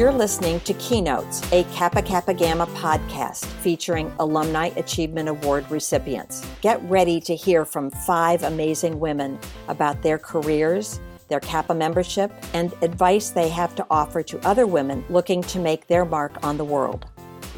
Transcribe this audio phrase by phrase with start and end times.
[0.00, 6.42] You're listening to Keynotes, a Kappa Kappa Gamma podcast featuring Alumni Achievement Award recipients.
[6.62, 12.72] Get ready to hear from five amazing women about their careers, their Kappa membership, and
[12.80, 16.64] advice they have to offer to other women looking to make their mark on the
[16.64, 17.04] world.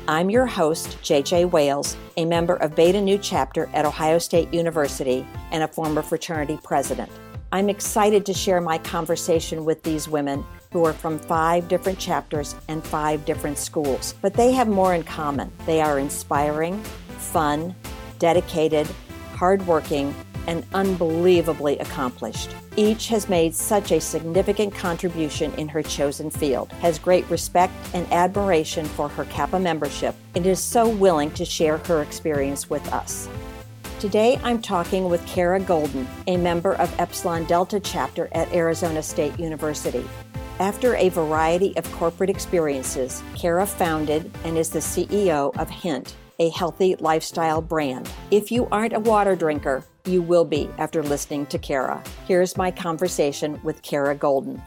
[0.09, 5.25] I'm your host, JJ Wales, a member of Beta Nu chapter at Ohio State University
[5.53, 7.09] and a former fraternity president.
[7.53, 12.55] I'm excited to share my conversation with these women who are from five different chapters
[12.69, 14.15] and five different schools.
[14.23, 15.53] But they have more in common.
[15.67, 16.83] They are inspiring,
[17.19, 17.75] fun,
[18.19, 18.87] dedicated,
[19.35, 20.15] hardworking,
[20.47, 22.51] and unbelievably accomplished.
[22.77, 28.11] Each has made such a significant contribution in her chosen field, has great respect and
[28.13, 33.29] admiration for her Kappa membership, and is so willing to share her experience with us.
[34.01, 39.39] Today I'm talking with Kara Goldin, a member of Epsilon Delta chapter at Arizona State
[39.39, 40.05] University.
[40.63, 46.51] After a variety of corporate experiences, Kara founded and is the CEO of Hint, a
[46.51, 48.09] healthy lifestyle brand.
[48.31, 52.01] If you aren't a water drinker, you will be after listening to Kara.
[52.29, 54.63] Here's my conversation with Kara Goldin.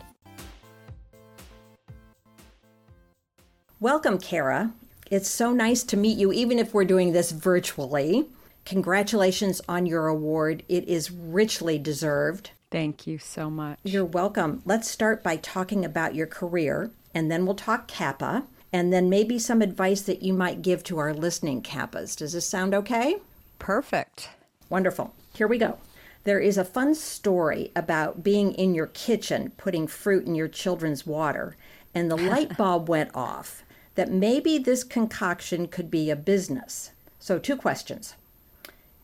[3.79, 4.73] Welcome, Kara.
[5.09, 8.27] It's so nice to meet you, even if we're doing this virtually.
[8.65, 10.61] Congratulations on your award.
[10.67, 12.51] It is richly deserved.
[12.71, 13.79] Thank you so much.
[13.83, 14.61] You're welcome.
[14.65, 19.39] Let's start by talking about your career, and then we'll talk Kappa, and then maybe
[19.39, 22.17] some advice that you might give to our listening Kappas.
[22.17, 23.17] Does this sound okay?
[23.59, 24.29] Perfect.
[24.69, 25.13] Wonderful.
[25.33, 25.77] Here we go.
[26.25, 31.05] There is a fun story about being in your kitchen putting fruit in your children's
[31.05, 31.55] water,
[31.93, 33.63] and the light bulb went off
[33.93, 36.91] that maybe this concoction could be a business.
[37.19, 38.15] So, two questions.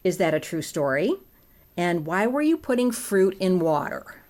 [0.04, 1.14] Is that a true story?
[1.78, 4.21] And why were you putting fruit in water?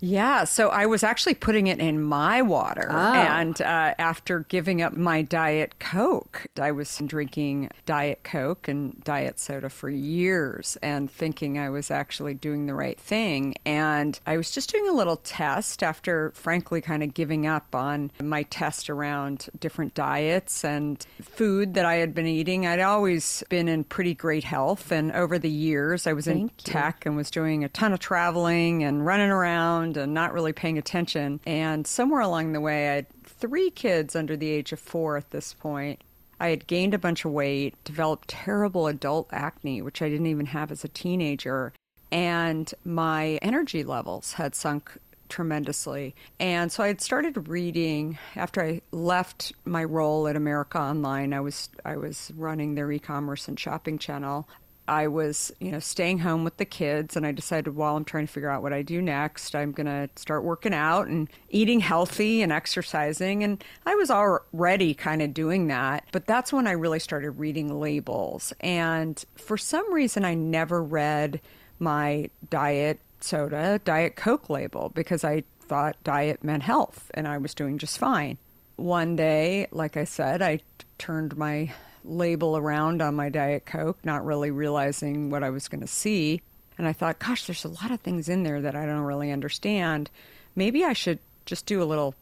[0.00, 2.88] Yeah, so I was actually putting it in my water.
[2.90, 3.12] Oh.
[3.12, 9.38] And uh, after giving up my Diet Coke, I was drinking Diet Coke and Diet
[9.38, 13.54] Soda for years and thinking I was actually doing the right thing.
[13.66, 18.10] And I was just doing a little test after, frankly, kind of giving up on
[18.22, 22.66] my test around different diets and food that I had been eating.
[22.66, 24.90] I'd always been in pretty great health.
[24.90, 26.50] And over the years, I was in you.
[26.58, 30.52] tech and was doing a ton of traveling and running around and uh, not really
[30.52, 31.40] paying attention.
[31.46, 35.30] And somewhere along the way, I had three kids under the age of four at
[35.30, 36.00] this point.
[36.38, 40.46] I had gained a bunch of weight, developed terrible adult acne, which I didn't even
[40.46, 41.72] have as a teenager,
[42.10, 44.90] and my energy levels had sunk
[45.28, 46.14] tremendously.
[46.40, 51.32] And so I had started reading after I left my role at America Online.
[51.32, 54.48] I was I was running their e-commerce and shopping channel.
[54.90, 58.26] I was, you know, staying home with the kids, and I decided while I'm trying
[58.26, 61.78] to figure out what I do next, I'm going to start working out and eating
[61.78, 63.44] healthy and exercising.
[63.44, 67.78] And I was already kind of doing that, but that's when I really started reading
[67.78, 68.52] labels.
[68.58, 71.40] And for some reason, I never read
[71.78, 77.54] my diet soda, Diet Coke label because I thought diet meant health, and I was
[77.54, 78.38] doing just fine.
[78.74, 80.58] One day, like I said, I
[80.98, 81.70] turned my
[82.04, 86.40] label around on my Diet Coke, not really realizing what I was going to see.
[86.78, 89.30] And I thought, gosh, there's a lot of things in there that I don't really
[89.30, 90.10] understand.
[90.56, 92.14] Maybe I should just do a little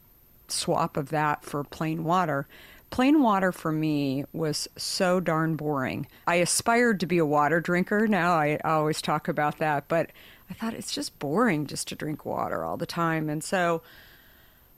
[0.49, 2.47] swap of that for plain water.
[2.91, 6.07] Plain water for me was so darn boring.
[6.27, 8.09] I aspired to be a water drinker.
[8.09, 10.11] Now I always talk about that, but
[10.51, 13.29] I thought it's just boring just to drink water all the time.
[13.29, 13.83] And so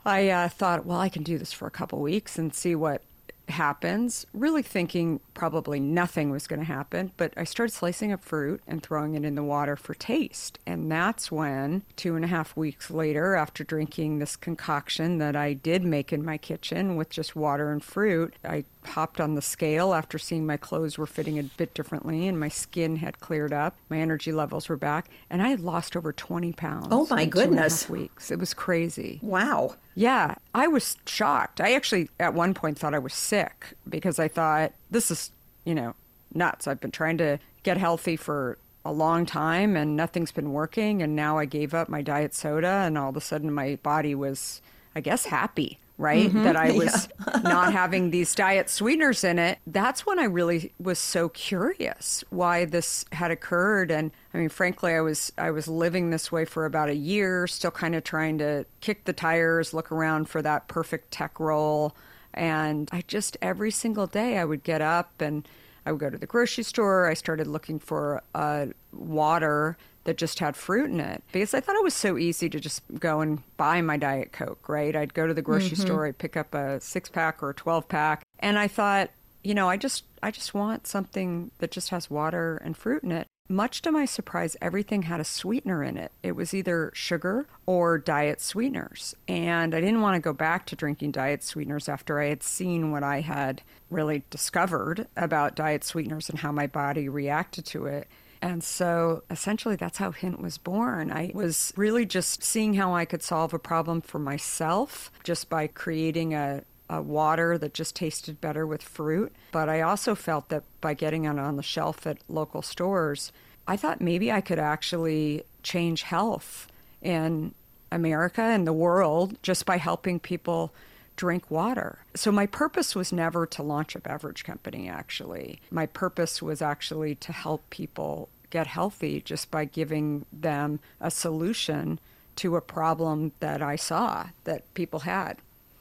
[0.05, 3.03] I uh, thought, well, I can do this for a couple weeks and see what
[3.51, 7.13] happens, really thinking probably nothing was going to happen.
[7.17, 10.59] But I started slicing up fruit and throwing it in the water for taste.
[10.67, 15.53] And that's when, two and a half weeks later, after drinking this concoction that I
[15.53, 19.93] did make in my kitchen with just water and fruit, I hopped on the scale
[19.93, 23.77] after seeing my clothes were fitting a bit differently and my skin had cleared up.
[23.89, 25.09] My energy levels were back.
[25.29, 26.89] And I had lost over 20 pounds.
[26.91, 27.89] Oh, my in two and a goodness.
[27.89, 28.31] weeks.
[28.31, 29.19] It was crazy.
[29.23, 29.77] Wow.
[29.95, 31.61] Yeah, I was shocked.
[31.61, 35.31] I actually, at one point, thought I was sick because I thought, this is,
[35.65, 35.95] you know,
[36.35, 36.67] nuts.
[36.67, 41.03] I've been trying to get healthy for a long time and nothing's been working.
[41.03, 44.15] And now I gave up my diet soda, and all of a sudden my body
[44.15, 44.63] was,
[44.95, 45.79] I guess, happy.
[46.01, 46.33] Right?
[46.33, 47.09] That I was
[47.43, 49.59] not having these diet sweeteners in it.
[49.67, 53.91] That's when I really was so curious why this had occurred.
[53.91, 57.47] And I mean, frankly, I was I was living this way for about a year,
[57.47, 61.95] still kind of trying to kick the tires, look around for that perfect tech role.
[62.33, 65.47] And I just every single day I would get up and
[65.85, 67.09] I would go to the grocery store.
[67.09, 71.77] I started looking for uh, water that just had fruit in it because I thought
[71.77, 74.95] it was so easy to just go and buy my Diet Coke, right?
[74.97, 75.83] I'd go to the grocery mm-hmm.
[75.83, 79.11] store, I'd pick up a six pack or a 12 pack, and I thought,
[79.43, 83.13] you know, I just I just want something that just has water and fruit in
[83.13, 83.27] it.
[83.49, 86.13] Much to my surprise, everything had a sweetener in it.
[86.23, 89.17] It was either sugar or diet sweeteners.
[89.27, 92.93] And I didn't want to go back to drinking diet sweeteners after I had seen
[92.93, 98.07] what I had really discovered about diet sweeteners and how my body reacted to it.
[98.43, 101.13] And so essentially, that's how Hint was born.
[101.13, 105.67] I was really just seeing how I could solve a problem for myself just by
[105.67, 109.33] creating a, water that just tasted better with fruit.
[109.53, 113.31] But I also felt that by getting it on the shelf at local stores,
[113.69, 116.67] I thought maybe I could actually change health
[117.01, 117.55] in
[117.93, 120.73] America and the world just by helping people
[121.21, 121.99] drink water.
[122.15, 125.61] So my purpose was never to launch a beverage company, actually.
[125.71, 132.01] My purpose was actually to help people get healthy just by giving them a solution
[132.37, 135.37] to a problem that I saw that people had.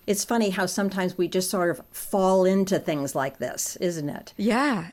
[0.06, 4.34] It's funny how sometimes we just sort of fall into things like this, isn't it?
[4.36, 4.90] Yeah.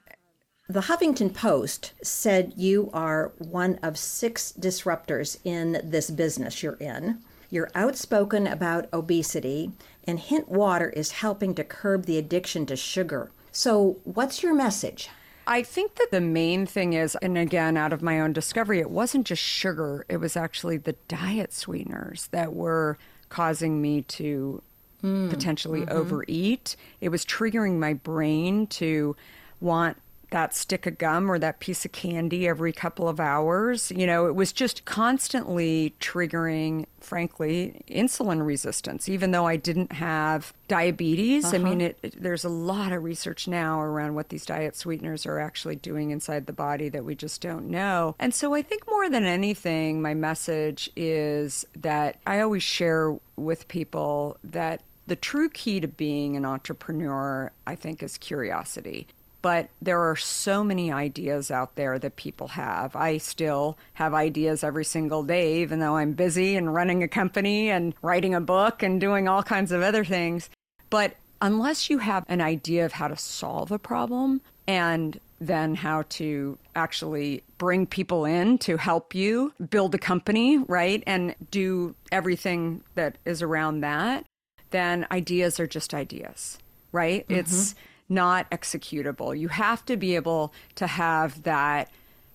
[0.69, 7.19] The Huffington Post said you are one of six disruptors in this business you're in.
[7.51, 9.73] You're outspoken about obesity,
[10.07, 13.31] and Hint Water is helping to curb the addiction to sugar.
[13.53, 15.09] So, what's your message?
[15.47, 18.91] I think that the main thing is, and again, out of my own discovery, it
[18.91, 22.99] wasn't just sugar, it was actually the diet sweeteners that were
[23.29, 24.63] causing me to
[25.03, 25.97] mm, potentially mm-hmm.
[25.97, 26.77] overeat.
[27.01, 29.15] It was triggering my brain to
[29.61, 29.97] want
[30.31, 33.93] that stick of gum or that piece of candy every couple of hours.
[33.95, 40.53] You know, it was just constantly triggering, frankly, insulin resistance, even though I didn't have
[40.69, 41.47] diabetes.
[41.47, 41.57] Uh-huh.
[41.57, 45.27] I mean, it, it, there's a lot of research now around what these diet sweeteners
[45.27, 48.17] are actually doing inside the body that we just don't know.
[48.19, 53.69] And so I think more than anything, my message is that I always share with
[53.69, 59.07] people that the true key to being an entrepreneur, I think, is curiosity
[59.47, 62.97] but there are so many ideas out there that people have.
[62.97, 67.71] I still have ideas every single day, even though I'm busy and running a company
[67.71, 70.51] and writing a book and doing all kinds of other things.
[70.91, 76.03] But unless you have an idea of how to solve a problem and then how
[76.09, 81.05] to actually bring people in to help you build a company, right?
[81.07, 84.27] And do everything that is around that,
[84.73, 86.59] then ideas are just ideas,
[86.91, 87.23] right?
[87.29, 87.39] Mm-hmm.
[87.39, 87.77] It's
[88.09, 89.39] not executable.
[89.39, 91.91] You have to be able to have that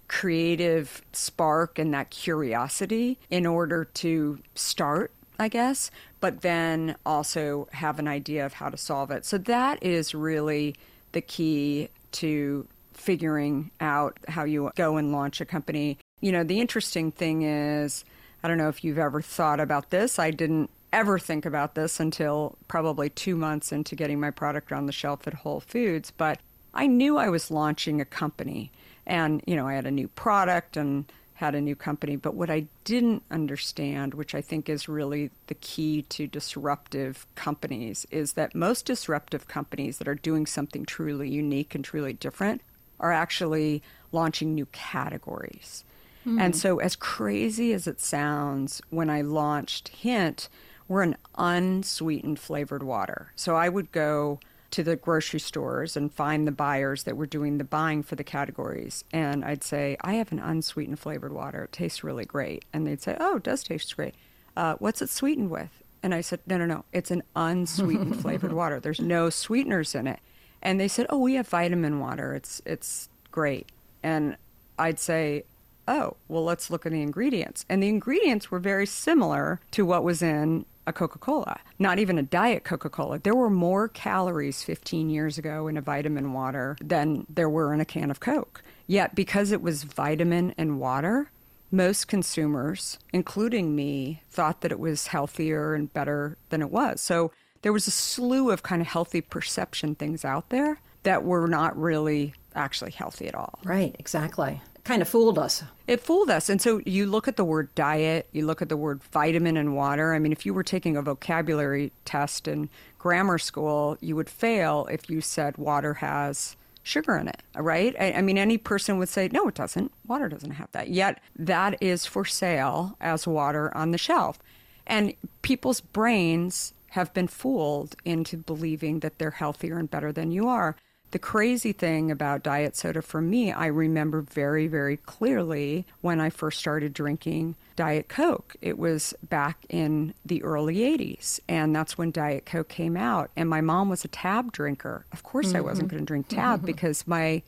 [0.08, 5.90] creative spark and that curiosity in order to start, I guess,
[6.20, 9.26] but then also have an idea of how to solve it.
[9.26, 10.76] So that is really
[11.14, 15.98] the key to figuring out how you go and launch a company.
[16.20, 18.04] You know, the interesting thing is,
[18.44, 20.20] I don't know if you've ever thought about this.
[20.20, 24.86] I didn't ever think about this until probably two months into getting my product on
[24.86, 26.40] the shelf at Whole Foods, but
[26.74, 28.72] I knew I was launching a company.
[29.06, 31.06] And, you know, I had a new product and
[31.42, 32.16] had a new company.
[32.16, 38.06] But what I didn't understand, which I think is really the key to disruptive companies,
[38.12, 42.62] is that most disruptive companies that are doing something truly unique and truly different
[43.00, 45.84] are actually launching new categories.
[46.28, 46.40] Mm.
[46.40, 50.48] And so, as crazy as it sounds, when I launched Hint,
[50.92, 53.32] we're an unsweetened flavored water.
[53.38, 57.58] So I would go to the grocery stores and find the buyers that were doing
[57.58, 59.06] the buying for the categories.
[59.14, 61.64] And I'd say, I have an unsweetened flavored water.
[61.64, 62.66] It tastes really great.
[62.74, 64.16] And they'd say, Oh, it does taste great.
[64.58, 65.82] Uh, what's it sweetened with?
[66.04, 66.84] And I said, No, no, no.
[66.92, 68.82] It's an unsweetened flavored water.
[68.82, 70.20] There's no sweeteners in it.
[70.62, 72.34] And they said, Oh, we have vitamin water.
[72.34, 73.70] It's it's great.
[74.04, 74.36] And
[74.78, 75.46] I'd say,
[75.88, 77.66] Oh, well, let's look at the ingredients.
[77.70, 82.18] And the ingredients were very similar to what was in a Coca Cola, not even
[82.18, 83.20] a diet Coca Cola.
[83.20, 87.82] There were more calories 15 years ago in a vitamin water than there were in
[87.82, 88.64] a can of Coke.
[88.88, 91.32] Yet, because it was vitamin and water,
[91.72, 97.00] most consumers, including me, thought that it was healthier and better than it was.
[97.00, 101.48] So there was a slew of kind of healthy perception things out there that were
[101.48, 103.60] not really actually healthy at all.
[103.64, 105.64] Right, exactly kind of fooled us.
[105.88, 106.50] It fooled us.
[106.50, 109.76] And so you look at the word diet, you look at the word vitamin and
[109.76, 110.14] water.
[110.14, 114.88] I mean, if you were taking a vocabulary test in grammar school, you would fail
[114.92, 117.96] if you said water has sugar in it, right?
[118.00, 119.92] I, I, mean, any person would say, no, it doesn't.
[120.08, 120.90] Water doesn't have that.
[120.90, 124.40] Yet that is for sale as water on the shelf.
[124.88, 130.48] And people's brains have been fooled into believing that they're healthier and better than you
[130.48, 130.76] are
[131.12, 136.30] The crazy thing about diet soda for me, I remember very, very clearly when I
[136.30, 138.56] first started drinking Diet Coke.
[138.62, 143.30] It was back in the early 80s, and that's when Diet Coke came out.
[143.36, 145.06] And my mom was a Tab drinker.
[145.12, 145.58] Of course, mm-hmm.
[145.58, 146.66] I wasn't going to drink Tab mm-hmm.
[146.66, 147.42] because my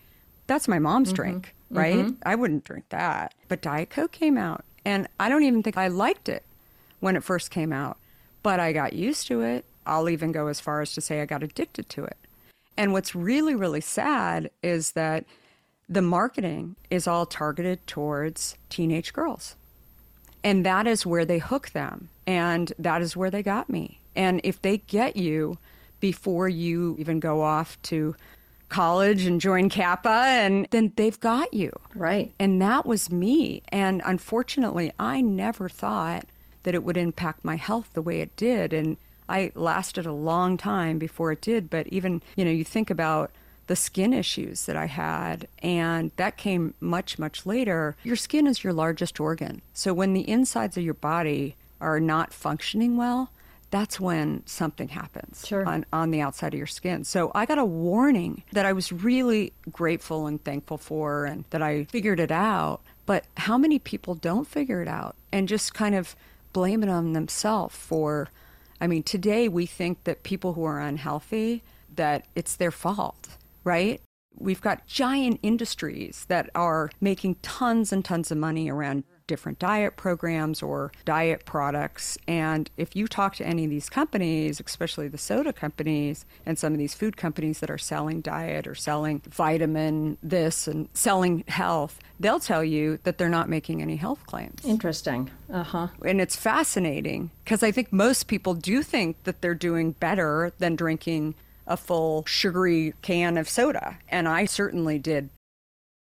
[0.46, 1.16] that's my mom's mm-hmm.
[1.16, 1.96] drink, right?
[1.96, 2.22] Mm-hmm.
[2.26, 3.34] I wouldn't drink that.
[3.48, 6.44] But Diet Coke came out, and I don't even think I liked it
[7.00, 7.98] when it first came out,
[8.42, 9.64] but I got used to it.
[9.86, 12.18] I'll even go as far as to say I got addicted to it.
[12.78, 15.26] And what's really, really sad is that
[15.88, 19.56] the marketing is all targeted towards teenage girls.
[20.44, 22.10] And that is where they hook them.
[22.26, 24.00] And that is where they got me.
[24.16, 25.58] And if they get you
[26.00, 28.16] before you even go off to
[28.70, 31.72] college and join Kappa, and then they've got you.
[31.96, 32.34] Right.
[32.40, 33.62] And that was me.
[33.70, 36.26] And unfortunately, I never thought
[36.64, 38.74] that it would impact my health the way it did.
[38.74, 42.90] And I lasted a long time before it did, but even, you know, you think
[42.90, 43.32] about
[43.68, 47.96] the skin issues that I had, and that came much, much later.
[48.04, 49.62] Your skin is your largest organ.
[49.74, 53.30] So when the insides of your body are not functioning well,
[53.72, 55.66] that's when something happens sure.
[55.68, 57.04] on, on the outside of your skin.
[57.04, 61.64] So I got a warning that I was really grateful and thankful for and that
[61.64, 62.82] I figured it out.
[63.08, 66.16] But how many people don't figure it out and just kind of
[66.54, 68.30] blame it on themselves for
[68.84, 71.64] I mean, today we think that people who are unhealthy,
[71.96, 73.30] that it's their fault,
[73.64, 74.02] right?
[74.38, 79.96] We've got giant industries that are making tons and tons of money around different diet
[79.98, 82.18] programs or diet products.
[82.28, 86.74] And if you talk to any of these companies, especially the soda companies and some
[86.74, 92.00] of these food companies that are selling diet or selling vitamin this and selling health,
[92.20, 94.64] they'll tell you that they're not making any health claims.
[94.66, 95.30] Interesting.
[95.52, 95.88] Uh huh.
[96.06, 100.76] And it's fascinating because I think most people do think that they're doing better than
[100.76, 103.98] drinking a full sugary can of soda.
[104.10, 105.30] And I certainly did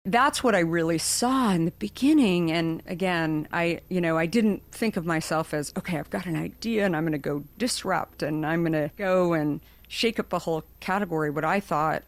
[0.07, 2.53] that's what I really saw in the beginning.
[2.53, 6.37] And again, I, you know, I didn't think of myself as, okay, I've got an
[6.37, 10.33] idea and I'm going to go disrupt and I'm going to go and shake up
[10.33, 11.31] a whole category.
[11.31, 12.05] What I thought,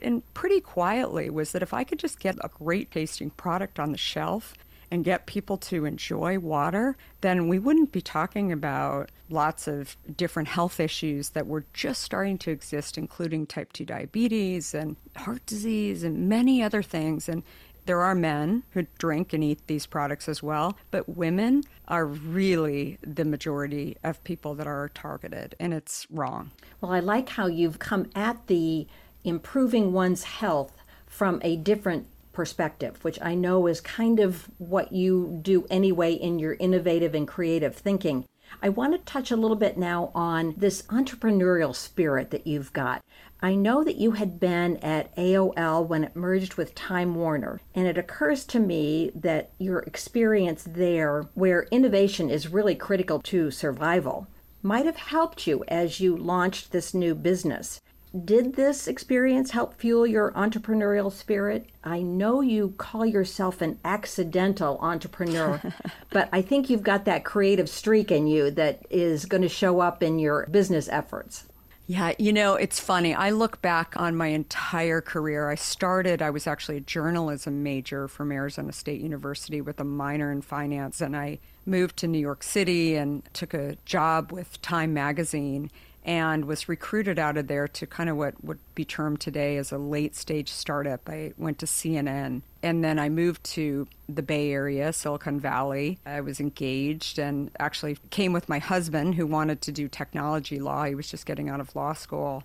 [0.00, 3.92] and pretty quietly, was that if I could just get a great tasting product on
[3.92, 4.54] the shelf
[4.90, 10.48] and get people to enjoy water, then we wouldn't be talking about lots of different
[10.48, 16.02] health issues that were just starting to exist, including type 2 diabetes and heart disease
[16.02, 17.28] and many other things.
[17.28, 17.42] And
[17.86, 22.98] there are men who drink and eat these products as well, but women are really
[23.02, 26.50] the majority of people that are targeted, and it's wrong.
[26.80, 28.86] Well, I like how you've come at the
[29.24, 30.72] improving one's health
[31.06, 36.38] from a different perspective, which I know is kind of what you do anyway in
[36.38, 38.24] your innovative and creative thinking.
[38.62, 43.02] I want to touch a little bit now on this entrepreneurial spirit that you've got.
[43.40, 47.86] I know that you had been at AOL when it merged with Time Warner, and
[47.86, 54.26] it occurs to me that your experience there, where innovation is really critical to survival,
[54.62, 57.80] might have helped you as you launched this new business.
[58.24, 61.66] Did this experience help fuel your entrepreneurial spirit?
[61.84, 65.60] I know you call yourself an accidental entrepreneur,
[66.10, 69.78] but I think you've got that creative streak in you that is going to show
[69.78, 71.46] up in your business efforts.
[71.86, 73.14] Yeah, you know, it's funny.
[73.14, 75.48] I look back on my entire career.
[75.48, 80.30] I started, I was actually a journalism major from Arizona State University with a minor
[80.32, 84.94] in finance, and I moved to New York City and took a job with Time
[84.94, 85.70] Magazine
[86.04, 89.70] and was recruited out of there to kind of what would be termed today as
[89.70, 91.08] a late stage startup.
[91.08, 95.98] I went to CNN and then I moved to the Bay Area, Silicon Valley.
[96.06, 100.84] I was engaged and actually came with my husband who wanted to do technology law.
[100.84, 102.44] He was just getting out of law school.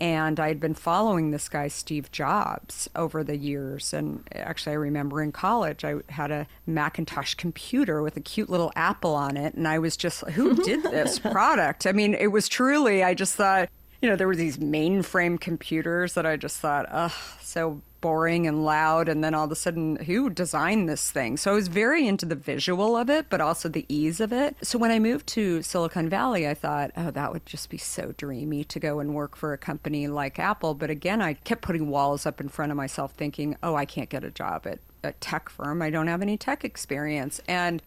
[0.00, 3.92] And I had been following this guy, Steve Jobs, over the years.
[3.92, 8.72] And actually, I remember in college, I had a Macintosh computer with a cute little
[8.74, 9.54] apple on it.
[9.54, 11.86] And I was just, who did this product?
[11.86, 13.68] I mean, it was truly, I just thought,
[14.02, 18.66] you know, there were these mainframe computers that I just thought, ugh, so boring and
[18.66, 19.08] loud.
[19.08, 21.38] And then all of a sudden, who designed this thing?
[21.38, 24.56] So I was very into the visual of it, but also the ease of it.
[24.60, 28.12] So when I moved to Silicon Valley, I thought, oh, that would just be so
[28.18, 30.74] dreamy to go and work for a company like Apple.
[30.74, 34.10] But again, I kept putting walls up in front of myself, thinking, oh, I can't
[34.10, 35.80] get a job at a tech firm.
[35.80, 37.40] I don't have any tech experience.
[37.48, 37.82] And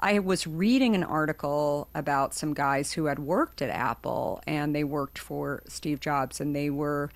[0.00, 4.82] I was reading an article about some guys who had worked at Apple and they
[4.82, 7.12] worked for Steve Jobs and they were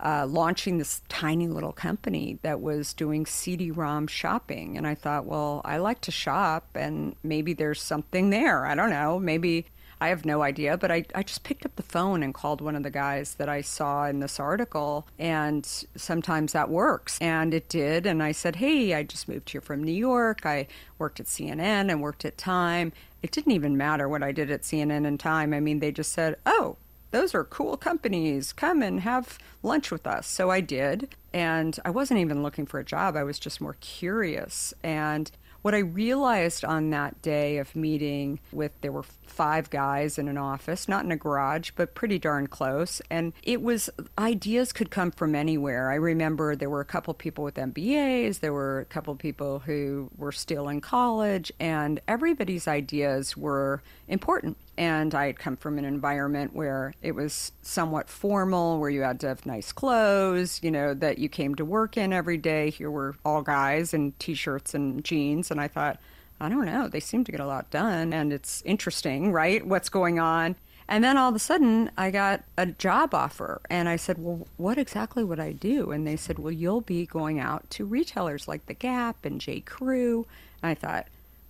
[0.00, 5.60] uh, launching this tiny little company that was doing CD-ROM shopping, and I thought, well,
[5.64, 8.66] I like to shop, and maybe there's something there.
[8.66, 9.18] I don't know.
[9.18, 9.66] Maybe
[10.00, 12.76] I have no idea, but I, I just picked up the phone and called one
[12.76, 15.06] of the guys that I saw in this article.
[15.18, 17.18] And sometimes that works.
[17.20, 18.06] And it did.
[18.06, 20.46] And I said, Hey, I just moved here from New York.
[20.46, 22.92] I worked at CNN and worked at Time.
[23.22, 25.52] It didn't even matter what I did at CNN and Time.
[25.52, 26.76] I mean, they just said, Oh,
[27.10, 28.52] those are cool companies.
[28.52, 30.26] Come and have lunch with us.
[30.26, 31.08] So I did.
[31.32, 33.16] And I wasn't even looking for a job.
[33.16, 34.74] I was just more curious.
[34.82, 35.30] And
[35.62, 40.38] what I realized on that day of meeting with, there were five guys in an
[40.38, 43.02] office, not in a garage, but pretty darn close.
[43.10, 45.90] And it was, ideas could come from anywhere.
[45.90, 50.10] I remember there were a couple people with MBAs, there were a couple people who
[50.16, 54.56] were still in college, and everybody's ideas were important.
[54.76, 59.20] And I had come from an environment where it was somewhat formal, where you had
[59.20, 62.70] to have nice clothes, you know, that you came to work in every day.
[62.70, 65.50] Here were all guys in t shirts and jeans.
[65.50, 65.98] And I thought,
[66.40, 68.12] I don't know, they seem to get a lot done.
[68.12, 69.66] And it's interesting, right?
[69.66, 70.56] What's going on?
[70.90, 73.60] And then all of a sudden, I got a job offer.
[73.68, 75.90] And I said, Well, what exactly would I do?
[75.90, 79.60] And they said, Well, you'll be going out to retailers like The Gap and J.
[79.60, 80.26] Crew.
[80.62, 81.06] And I thought,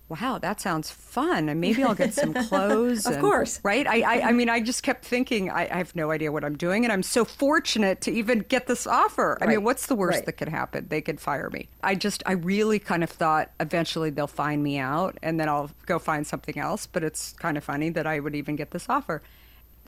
[0.09, 1.49] wow, that sounds fun.
[1.49, 3.05] And maybe I'll get some clothes.
[3.05, 3.59] of and, course.
[3.63, 3.85] Right?
[3.87, 6.57] I, I, I, mean, I just kept thinking, I, I, have no idea what I'm
[6.57, 6.83] doing.
[6.83, 9.37] And I'm so fortunate to even get this offer.
[9.41, 10.25] I mean, what's the worst right.
[10.25, 10.87] that could happen?
[10.89, 11.69] They could fire me.
[11.83, 15.69] I just, I really kind of thought eventually they'll find me out and then I'll
[15.85, 16.87] go find something else.
[16.87, 19.21] But it's kind of funny that I would even get this offer.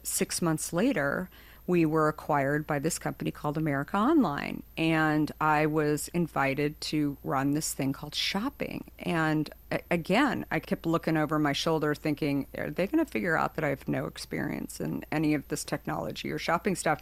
[0.03, 1.29] Six months later,
[1.71, 4.61] we were acquired by this company called America Online.
[4.77, 8.83] And I was invited to run this thing called shopping.
[8.99, 9.49] And
[9.89, 13.63] again, I kept looking over my shoulder thinking, are they going to figure out that
[13.63, 16.99] I have no experience in any of this technology or shopping stuff?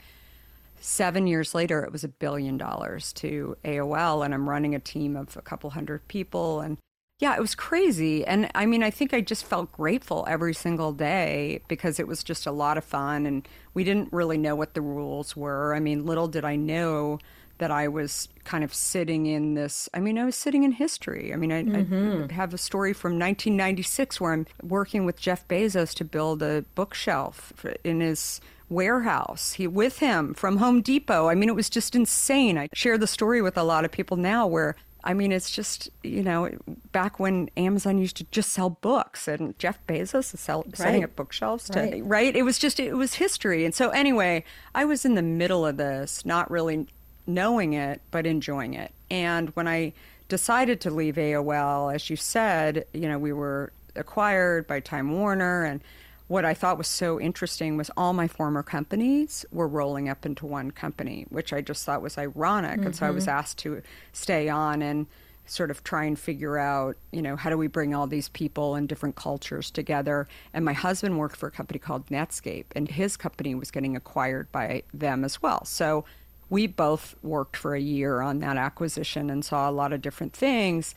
[0.79, 5.15] Seven years later, it was a billion dollars to AOL, and I'm running a team
[5.15, 6.61] of a couple hundred people.
[6.61, 6.77] And
[7.19, 8.25] yeah, it was crazy.
[8.25, 12.23] And I mean, I think I just felt grateful every single day because it was
[12.23, 15.75] just a lot of fun and we didn't really know what the rules were.
[15.75, 17.19] I mean, little did I know
[17.57, 19.89] that I was kind of sitting in this.
[19.93, 21.33] I mean, I was sitting in history.
[21.33, 22.27] I mean, I, mm-hmm.
[22.29, 26.63] I, have a story from 1996 where I'm working with Jeff Bezos to build a
[26.73, 27.51] bookshelf
[27.83, 31.27] in his warehouse he, with him from Home Depot.
[31.27, 32.57] I mean, it was just insane.
[32.57, 34.77] I share the story with a lot of people now where
[35.09, 36.51] I mean, it's just, you know,
[36.91, 40.77] back when Amazon used to just sell books and Jeff Bezos is sell, right.
[40.77, 42.05] setting up bookshelves, to, right.
[42.05, 42.35] right?
[42.35, 43.65] It was just, it was history.
[43.65, 44.43] And so, anyway,
[44.75, 46.85] I was in the middle of this, not really
[47.25, 48.93] knowing it, but enjoying it.
[49.09, 49.93] And when I
[50.27, 55.65] decided to leave AOL, as you said, you know, we were acquired by Time Warner
[55.65, 55.81] and
[56.29, 60.45] what I thought was so interesting was all my former companies were rolling up into
[60.45, 62.77] one company, which I just thought was ironic.
[62.77, 62.85] Mm-hmm.
[62.85, 63.39] And so I was mm-hmm.
[63.39, 63.81] asked to
[64.13, 65.07] stay on and
[65.47, 68.75] sort of try and figure out, you know, how do we bring all these people
[68.75, 70.27] and different cultures together.
[70.53, 74.51] And my husband worked for a company called Netscape, and his company was getting acquired
[74.51, 75.65] by them as well.
[75.65, 76.05] So
[76.51, 80.33] we both worked for a year on that acquisition and saw a lot of different
[80.33, 80.93] things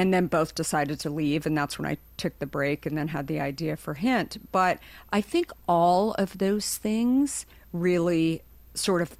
[0.00, 3.08] and then both decided to leave and that's when i took the break and then
[3.08, 4.38] had the idea for hint.
[4.50, 4.78] But
[5.12, 8.42] i think all of those things really
[8.74, 9.14] sort of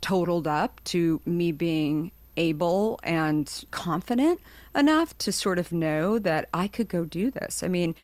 [0.00, 4.40] totaled up to me being able and confident
[4.74, 7.62] enough to sort of know that i could go do this.
[7.62, 7.94] I mean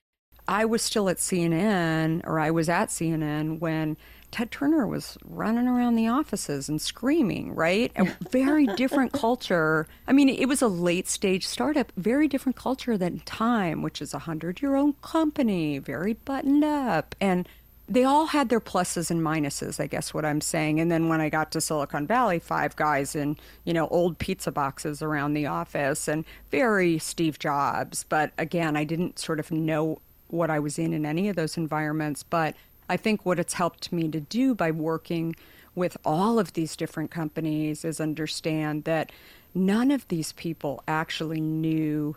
[0.49, 3.97] i was still at cnn or i was at cnn when
[4.33, 7.93] Ted Turner was running around the offices and screaming, right?
[7.97, 9.87] A very different culture.
[10.09, 14.15] I mean, it was a late stage startup, very different culture than Time, which is
[14.15, 17.15] a hundred year old company, very buttoned up.
[17.21, 17.47] And
[17.89, 20.81] they all had their pluses and minuses, I guess what I'm saying.
[20.81, 24.51] And then when I got to Silicon Valley, five guys in, you know, old pizza
[24.51, 28.07] boxes around the office and very Steve Jobs.
[28.09, 31.59] But again, I didn't sort of know what I was in in any of those
[31.59, 32.23] environments.
[32.23, 32.57] But
[32.89, 35.35] I think what it's helped me to do by working
[35.75, 39.11] with all of these different companies is understand that
[39.55, 42.17] none of these people actually knew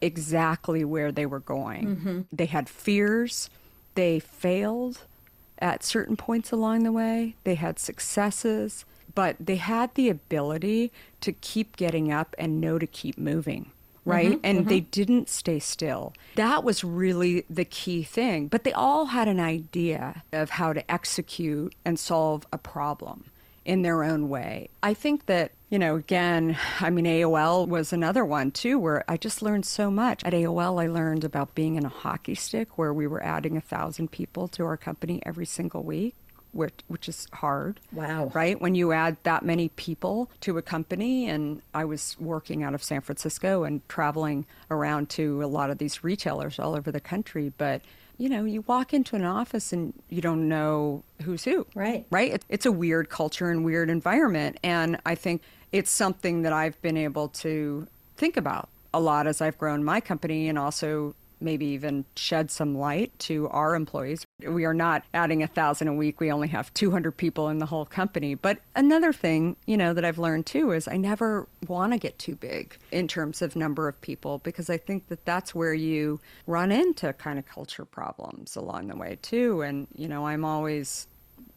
[0.00, 1.96] exactly where they were going.
[1.96, 2.20] Mm-hmm.
[2.32, 3.50] They had fears,
[3.94, 5.02] they failed
[5.58, 11.32] at certain points along the way, they had successes, but they had the ability to
[11.32, 13.70] keep getting up and know to keep moving
[14.04, 14.32] right?
[14.32, 14.68] Mm-hmm, and mm-hmm.
[14.68, 16.14] they didn't stay still.
[16.36, 18.48] That was really the key thing.
[18.48, 23.24] But they all had an idea of how to execute and solve a problem
[23.64, 24.70] in their own way.
[24.82, 29.16] I think that, you know, again, I mean, AOL was another one too, where I
[29.16, 30.24] just learned so much.
[30.24, 33.60] At AOL, I learned about being in a hockey stick where we were adding a
[33.60, 36.14] thousand people to our company every single week
[36.52, 37.80] which, which is hard.
[37.92, 38.30] Wow.
[38.34, 38.60] Right?
[38.60, 42.82] When you add that many people to a company, and I was working out of
[42.82, 47.52] San Francisco and traveling around to a lot of these retailers all over the country,
[47.56, 47.82] but
[48.18, 51.66] you know, you walk into an office and you don't know who's who.
[51.74, 52.04] Right.
[52.10, 52.42] Right?
[52.50, 54.58] It's a weird culture and weird environment.
[54.62, 55.40] And I think
[55.72, 57.86] it's something that I've been able to
[58.18, 62.76] think about a lot as I've grown my company and also maybe even shed some
[62.76, 64.24] light to our employees.
[64.46, 66.20] We are not adding a thousand a week.
[66.20, 68.34] We only have 200 people in the whole company.
[68.34, 72.18] But another thing, you know, that I've learned too is I never want to get
[72.18, 76.20] too big in terms of number of people because I think that that's where you
[76.46, 79.62] run into kind of culture problems along the way too.
[79.62, 81.06] And, you know, I'm always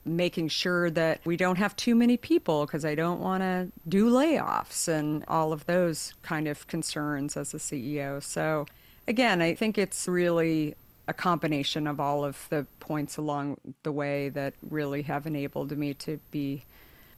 [0.05, 4.09] making sure that we don't have too many people because I don't want to do
[4.09, 8.21] layoffs and all of those kind of concerns as a CEO.
[8.21, 8.65] So,
[9.07, 10.75] again, I think it's really
[11.07, 15.93] a combination of all of the points along the way that really have enabled me
[15.93, 16.63] to be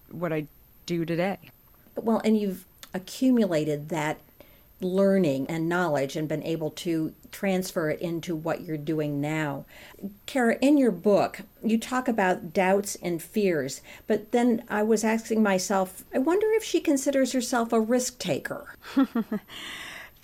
[0.10, 0.48] what I
[0.86, 1.38] do today.
[1.95, 4.19] Well, and you've accumulated that
[4.82, 9.65] learning and knowledge and been able to transfer it into what you're doing now.
[10.26, 15.41] Kara, in your book, you talk about doubts and fears, but then I was asking
[15.41, 18.76] myself, I wonder if she considers herself a risk taker.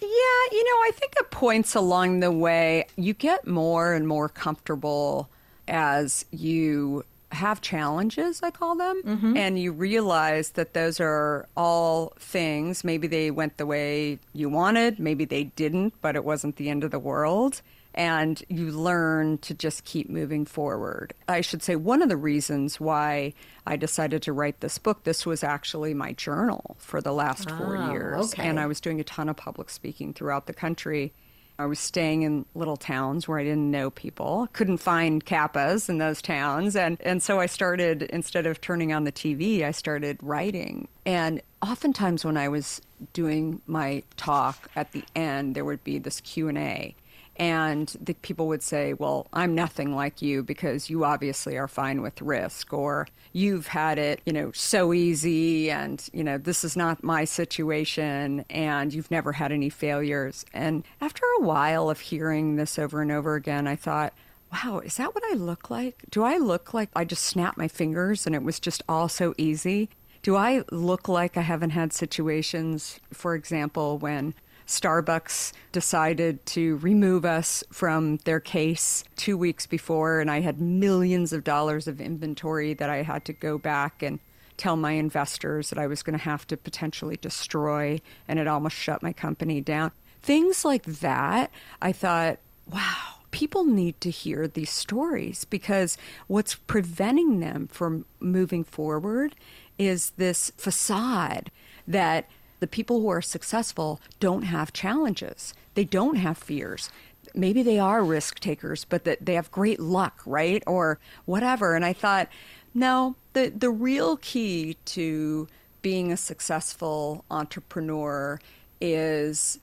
[0.01, 0.07] Yeah,
[0.51, 5.29] you know, I think at points along the way, you get more and more comfortable
[5.67, 9.37] as you have challenges, I call them, mm-hmm.
[9.37, 12.83] and you realize that those are all things.
[12.83, 16.83] Maybe they went the way you wanted, maybe they didn't, but it wasn't the end
[16.83, 17.61] of the world
[17.93, 21.13] and you learn to just keep moving forward.
[21.27, 23.33] I should say one of the reasons why
[23.65, 27.57] I decided to write this book, this was actually my journal for the last oh,
[27.57, 28.33] four ah, years.
[28.33, 28.47] Okay.
[28.47, 31.13] And I was doing a ton of public speaking throughout the country.
[31.59, 35.99] I was staying in little towns where I didn't know people, couldn't find kappas in
[35.99, 36.75] those towns.
[36.75, 40.87] And, and so I started, instead of turning on the TV, I started writing.
[41.05, 42.81] And oftentimes when I was
[43.13, 46.95] doing my talk at the end, there would be this Q&A
[47.41, 52.03] and the people would say, Well, I'm nothing like you because you obviously are fine
[52.03, 56.77] with risk, or you've had it, you know, so easy, and, you know, this is
[56.77, 60.45] not my situation, and you've never had any failures.
[60.53, 64.13] And after a while of hearing this over and over again, I thought,
[64.53, 66.03] Wow, is that what I look like?
[66.11, 69.33] Do I look like I just snapped my fingers and it was just all so
[69.37, 69.89] easy?
[70.21, 74.35] Do I look like I haven't had situations, for example, when
[74.71, 81.33] Starbucks decided to remove us from their case two weeks before, and I had millions
[81.33, 84.19] of dollars of inventory that I had to go back and
[84.55, 88.77] tell my investors that I was going to have to potentially destroy, and it almost
[88.77, 89.91] shut my company down.
[90.21, 92.39] Things like that, I thought,
[92.71, 99.35] wow, people need to hear these stories because what's preventing them from moving forward
[99.77, 101.51] is this facade
[101.87, 102.29] that
[102.61, 105.53] the people who are successful don't have challenges.
[105.73, 106.89] They don't have fears.
[107.33, 110.63] Maybe they are risk takers, but that they have great luck, right?
[110.67, 111.75] Or whatever.
[111.75, 112.29] And I thought,
[112.73, 115.47] no, the the real key to
[115.81, 118.39] being a successful entrepreneur
[118.79, 119.59] is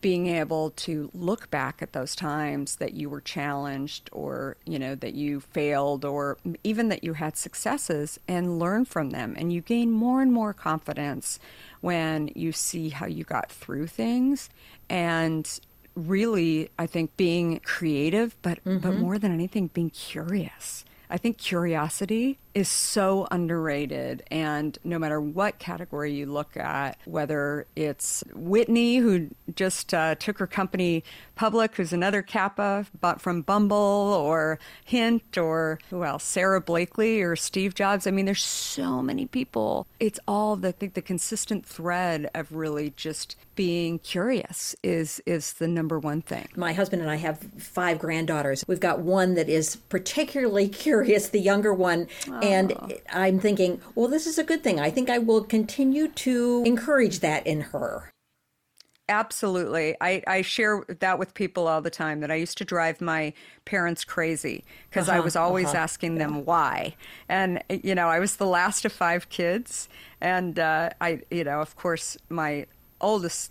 [0.00, 4.94] being able to look back at those times that you were challenged or you know
[4.94, 9.60] that you failed or even that you had successes and learn from them and you
[9.60, 11.38] gain more and more confidence
[11.80, 14.50] when you see how you got through things
[14.88, 15.60] and
[15.94, 18.78] really i think being creative but mm-hmm.
[18.78, 24.22] but more than anything being curious i think curiosity is so underrated.
[24.30, 30.38] And no matter what category you look at, whether it's Whitney, who just uh, took
[30.38, 31.04] her company
[31.36, 37.36] public, who's another Kappa but from Bumble, or Hint, or who else, Sara Blakely or
[37.36, 38.06] Steve Jobs.
[38.06, 39.86] I mean, there's so many people.
[39.98, 45.68] It's all the, the, the consistent thread of really just being curious is is the
[45.68, 46.48] number one thing.
[46.56, 48.64] My husband and I have five granddaughters.
[48.66, 50.99] We've got one that is particularly curious,
[51.32, 52.08] the younger one.
[52.42, 54.80] And I'm thinking, well, this is a good thing.
[54.80, 58.10] I think I will continue to encourage that in her.
[59.10, 59.96] Absolutely.
[60.00, 63.32] I, I share that with people all the time that I used to drive my
[63.64, 65.78] parents crazy because uh-huh, I was always uh-huh.
[65.78, 66.40] asking them yeah.
[66.42, 66.94] why.
[67.28, 69.88] And, you know, I was the last of five kids.
[70.20, 72.66] And uh, I, you know, of course, my
[73.00, 73.50] oldest,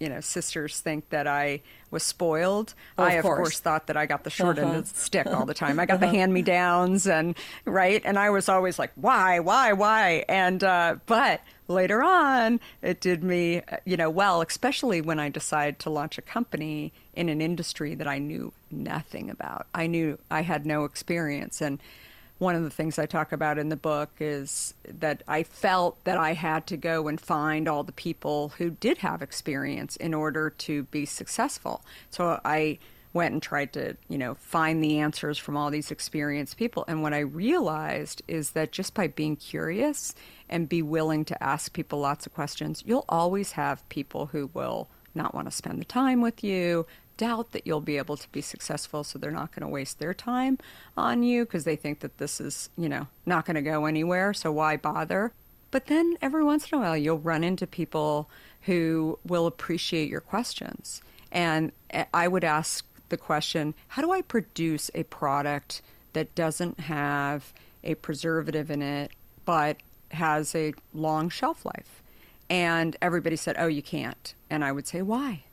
[0.00, 1.60] you know, sisters think that I
[1.90, 2.74] was spoiled.
[2.98, 3.38] Oh, I, of course.
[3.38, 3.60] course.
[3.60, 4.68] thought that I got the short uh-huh.
[4.68, 5.78] end of the stick all the time.
[5.78, 6.14] I got the uh-huh.
[6.16, 7.36] hand me downs and
[7.66, 10.24] right, and I was always like, why, why, why?
[10.28, 15.78] And uh, but later on, it did me, you know, well, especially when I decided
[15.80, 19.66] to launch a company in an industry that I knew nothing about.
[19.74, 21.78] I knew I had no experience and
[22.40, 26.16] one of the things I talk about in the book is that I felt that
[26.16, 30.48] I had to go and find all the people who did have experience in order
[30.48, 31.84] to be successful.
[32.08, 32.78] So I
[33.12, 36.86] went and tried to, you know, find the answers from all these experienced people.
[36.88, 40.14] And what I realized is that just by being curious
[40.48, 44.88] and be willing to ask people lots of questions, you'll always have people who will
[45.14, 46.86] not want to spend the time with you,
[47.20, 50.14] doubt that you'll be able to be successful, so they're not going to waste their
[50.14, 50.56] time
[50.96, 54.32] on you because they think that this is, you know, not going to go anywhere,
[54.32, 55.30] so why bother?
[55.70, 58.30] But then every once in a while, you'll run into people
[58.62, 61.02] who will appreciate your questions.
[61.30, 65.82] And eh, I would ask the question how do I produce a product
[66.14, 67.52] that doesn't have
[67.84, 69.10] a preservative in it,
[69.44, 69.76] but
[70.12, 72.02] has a long shelf life?
[72.48, 74.32] And everybody said, oh, you can't.
[74.48, 75.44] And I would say, why?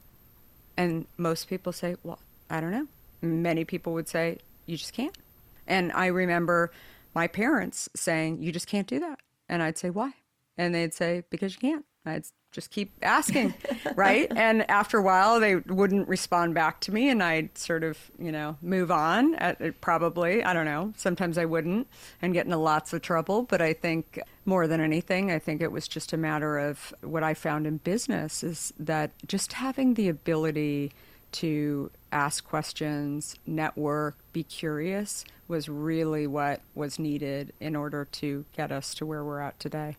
[0.77, 2.87] And most people say, well, I don't know.
[3.21, 4.37] Many people would say,
[4.67, 5.17] you just can't.
[5.65, 6.71] And I remember
[7.15, 9.19] my parents saying, you just can't do that.
[9.49, 10.11] And I'd say, why?
[10.57, 11.85] And they'd say, because you can't.
[12.05, 13.53] I'd just keep asking,
[13.95, 14.31] right?
[14.35, 18.31] And after a while, they wouldn't respond back to me, and I'd sort of, you
[18.31, 19.35] know, move on.
[19.35, 20.93] At, uh, probably, I don't know.
[20.97, 21.87] Sometimes I wouldn't,
[22.21, 23.43] and get into lots of trouble.
[23.43, 27.23] But I think more than anything, I think it was just a matter of what
[27.23, 30.93] I found in business is that just having the ability
[31.33, 38.71] to ask questions, network, be curious was really what was needed in order to get
[38.71, 39.97] us to where we're at today.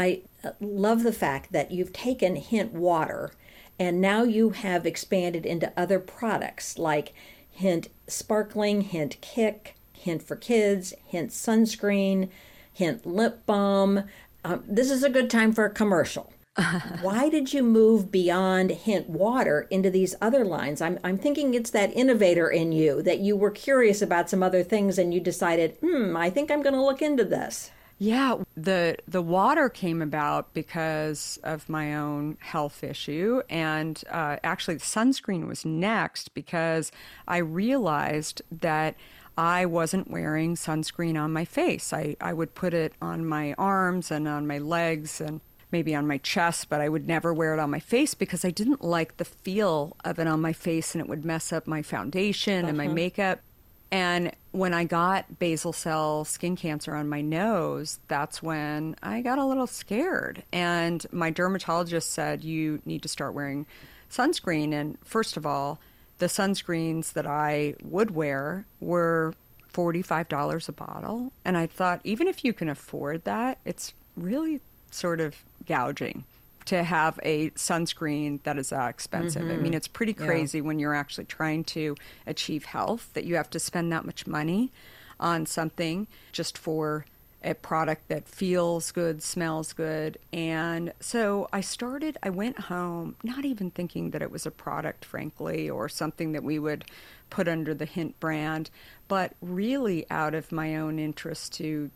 [0.00, 3.32] I uh, love the fact that you've taken Hint Water
[3.78, 7.14] and now you have expanded into other products like
[7.50, 12.28] Hint Sparkling, Hint Kick, Hint for Kids, Hint Sunscreen,
[12.72, 14.04] Hint Lip Balm.
[14.44, 16.32] Um, this is a good time for a commercial.
[17.00, 20.82] Why did you move beyond Hint Water into these other lines?
[20.82, 24.62] I'm, I'm thinking it's that innovator in you that you were curious about some other
[24.62, 27.70] things and you decided, hmm, I think I'm going to look into this.
[28.02, 34.76] Yeah, the the water came about because of my own health issue, and uh, actually,
[34.76, 36.90] the sunscreen was next because
[37.28, 38.94] I realized that
[39.36, 41.92] I wasn't wearing sunscreen on my face.
[41.92, 46.06] I, I would put it on my arms and on my legs and maybe on
[46.06, 49.18] my chest, but I would never wear it on my face because I didn't like
[49.18, 52.68] the feel of it on my face and it would mess up my foundation uh-huh.
[52.68, 52.94] and my uh-huh.
[52.94, 53.40] makeup.
[53.92, 59.38] And when I got basal cell skin cancer on my nose, that's when I got
[59.38, 60.42] a little scared.
[60.52, 63.66] And my dermatologist said, You need to start wearing
[64.10, 64.72] sunscreen.
[64.72, 65.80] And first of all,
[66.18, 69.34] the sunscreens that I would wear were
[69.72, 71.32] $45 a bottle.
[71.44, 76.24] And I thought, even if you can afford that, it's really sort of gouging
[76.70, 79.42] to have a sunscreen that is that expensive.
[79.42, 79.50] Mm-hmm.
[79.50, 79.74] I mean, mm-hmm.
[79.74, 80.64] it's pretty crazy yeah.
[80.64, 81.96] when you're actually trying to
[82.28, 84.70] achieve health that you have to spend that much money
[85.18, 87.04] on something just for
[87.42, 90.16] a product that feels good, smells good.
[90.32, 95.04] And so I started, I went home, not even thinking that it was a product,
[95.04, 96.84] frankly, or something that we would
[97.30, 98.70] put under the Hint brand,
[99.08, 101.90] but really out of my own interest to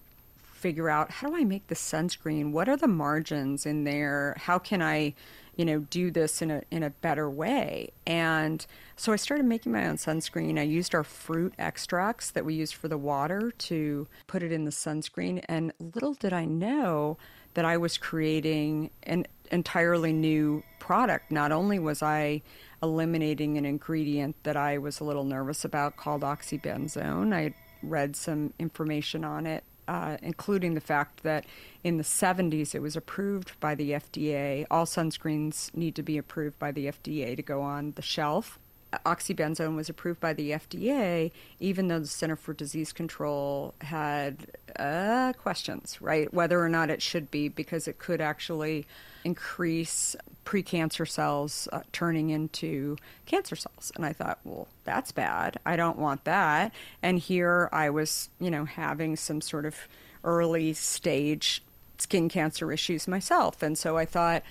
[0.65, 2.51] figure out how do I make the sunscreen?
[2.51, 4.35] What are the margins in there?
[4.39, 5.13] How can I,
[5.57, 7.91] you know, do this in a in a better way?
[8.07, 10.59] And so I started making my own sunscreen.
[10.59, 14.65] I used our fruit extracts that we used for the water to put it in
[14.65, 15.45] the sunscreen.
[15.51, 17.19] And little did I know
[17.53, 21.31] that I was creating an entirely new product.
[21.31, 22.41] Not only was I
[22.83, 28.55] eliminating an ingredient that I was a little nervous about called oxybenzone, I read some
[28.59, 31.45] information on it uh, including the fact that
[31.83, 34.67] in the 70s it was approved by the FDA.
[34.71, 38.59] All sunscreens need to be approved by the FDA to go on the shelf.
[39.05, 41.31] Oxybenzone was approved by the FDA,
[41.61, 46.33] even though the Center for Disease Control had uh, questions, right?
[46.33, 48.87] Whether or not it should be, because it could actually
[49.25, 53.93] increase precancer cells uh, turning into cancer cells.
[53.97, 55.59] And I thought, well, that's bad.
[55.65, 56.73] I don't want that.
[57.03, 59.77] And here I was, you know, having some sort of
[60.23, 61.63] early stage
[61.99, 63.63] skin cancer issues myself.
[63.63, 64.43] And so I thought,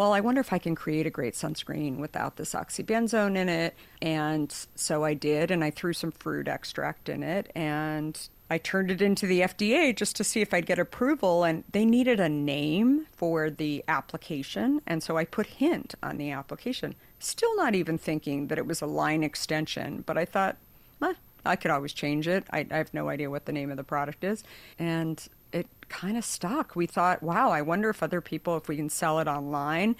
[0.00, 3.74] well, I wonder if I can create a great sunscreen without this oxybenzone in it.
[4.00, 7.52] And so I did, and I threw some fruit extract in it.
[7.54, 11.64] And I turned it into the FDA just to see if I'd get approval, and
[11.72, 14.80] they needed a name for the application.
[14.86, 16.94] And so I put Hint on the application.
[17.18, 20.56] Still not even thinking that it was a line extension, but I thought,
[21.44, 22.44] I could always change it.
[22.50, 24.44] I, I have no idea what the name of the product is.
[24.78, 25.22] And
[25.90, 26.74] kind of stuck.
[26.74, 29.96] We thought, wow, I wonder if other people, if we can sell it online.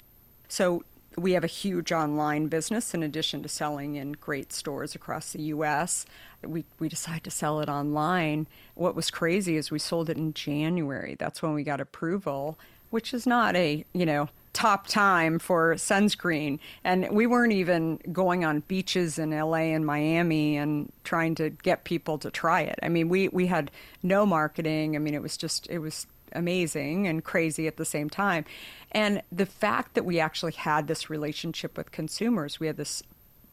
[0.47, 0.83] So
[1.17, 5.41] we have a huge online business in addition to selling in great stores across the
[5.43, 6.05] US.
[6.43, 8.47] We, we decided to sell it online.
[8.75, 11.15] What was crazy is we sold it in January.
[11.19, 12.57] That's when we got approval,
[12.89, 16.59] which is not a, you know, top time for sunscreen.
[16.83, 21.83] And we weren't even going on beaches in LA and Miami and trying to get
[21.83, 22.79] people to try it.
[22.83, 23.71] I mean, we, we had
[24.03, 24.95] no marketing.
[24.95, 28.45] I mean, it was just, it was amazing and crazy at the same time.
[28.91, 33.03] And the fact that we actually had this relationship with consumers, we had this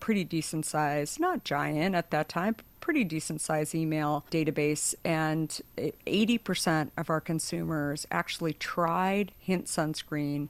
[0.01, 4.95] pretty decent size, not giant at that time, pretty decent size email database.
[5.05, 10.49] And 80% of our consumers actually tried Hint sunscreen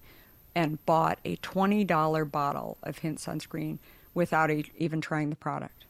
[0.58, 3.78] and bought a $20 bottle of Hint sunscreen
[4.12, 5.84] without a, even trying the product.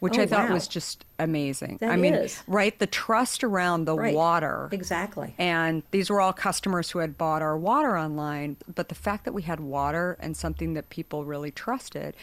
[0.00, 0.54] Which Oh, I thought wow.
[0.54, 1.76] was just amazing.
[1.80, 2.42] That I mean, is.
[2.46, 2.76] right?
[2.78, 4.14] The trust around the Right.
[4.14, 5.34] water Exactly.
[5.38, 8.56] and these were all customers who had bought our water online.
[8.74, 12.16] But the fact that we had water and something that people really trusted,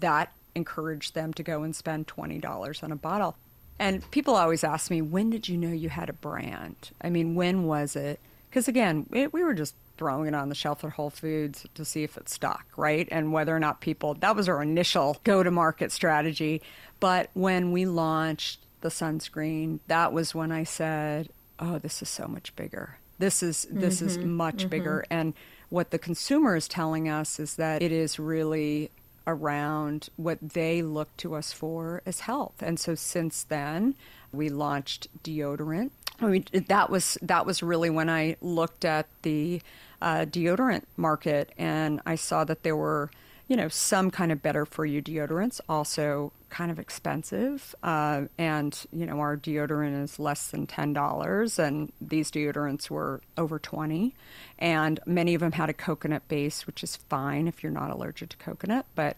[0.00, 3.36] that encouraged them to go and spend $20 on a bottle.
[3.80, 6.90] And people always ask me, when did you know you had a brand?
[7.00, 8.18] I mean, when was it?
[8.48, 11.84] Because again, it, we were just throwing it on the shelf at Whole Foods to
[11.84, 13.06] see if it stuck, right?
[13.10, 16.62] And whether or not people, that was our initial go to market strategy.
[17.00, 22.26] But when we launched the sunscreen, that was when I said, oh, this is so
[22.26, 22.98] much bigger.
[23.18, 24.30] This is this is mm-hmm.
[24.30, 24.68] much mm-hmm.
[24.68, 25.04] bigger.
[25.10, 25.34] And
[25.70, 28.90] what the consumer is telling us is that it is really
[29.26, 32.54] around what they look to us for as health.
[32.60, 33.94] And so since then,
[34.32, 35.90] we launched deodorant.
[36.20, 39.60] I mean, that was that was really when I looked at the
[40.00, 43.10] uh, deodorant market and I saw that there were,
[43.48, 47.74] you know, some kind of better for you deodorants, also kind of expensive.
[47.82, 53.20] Uh, and you know, our deodorant is less than ten dollars, and these deodorants were
[53.36, 54.14] over twenty.
[54.58, 58.30] And many of them had a coconut base, which is fine if you're not allergic
[58.30, 59.16] to coconut, but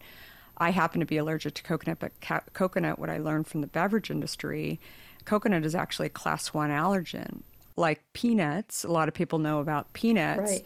[0.57, 3.67] I happen to be allergic to coconut, but ca- coconut, what I learned from the
[3.67, 4.79] beverage industry,
[5.25, 7.41] coconut is actually a class one allergen.
[7.75, 10.51] Like peanuts, a lot of people know about peanuts.
[10.51, 10.65] Right.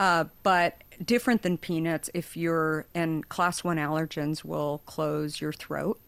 [0.00, 6.00] Uh, but different than peanuts, if you're, and class one allergens will close your throat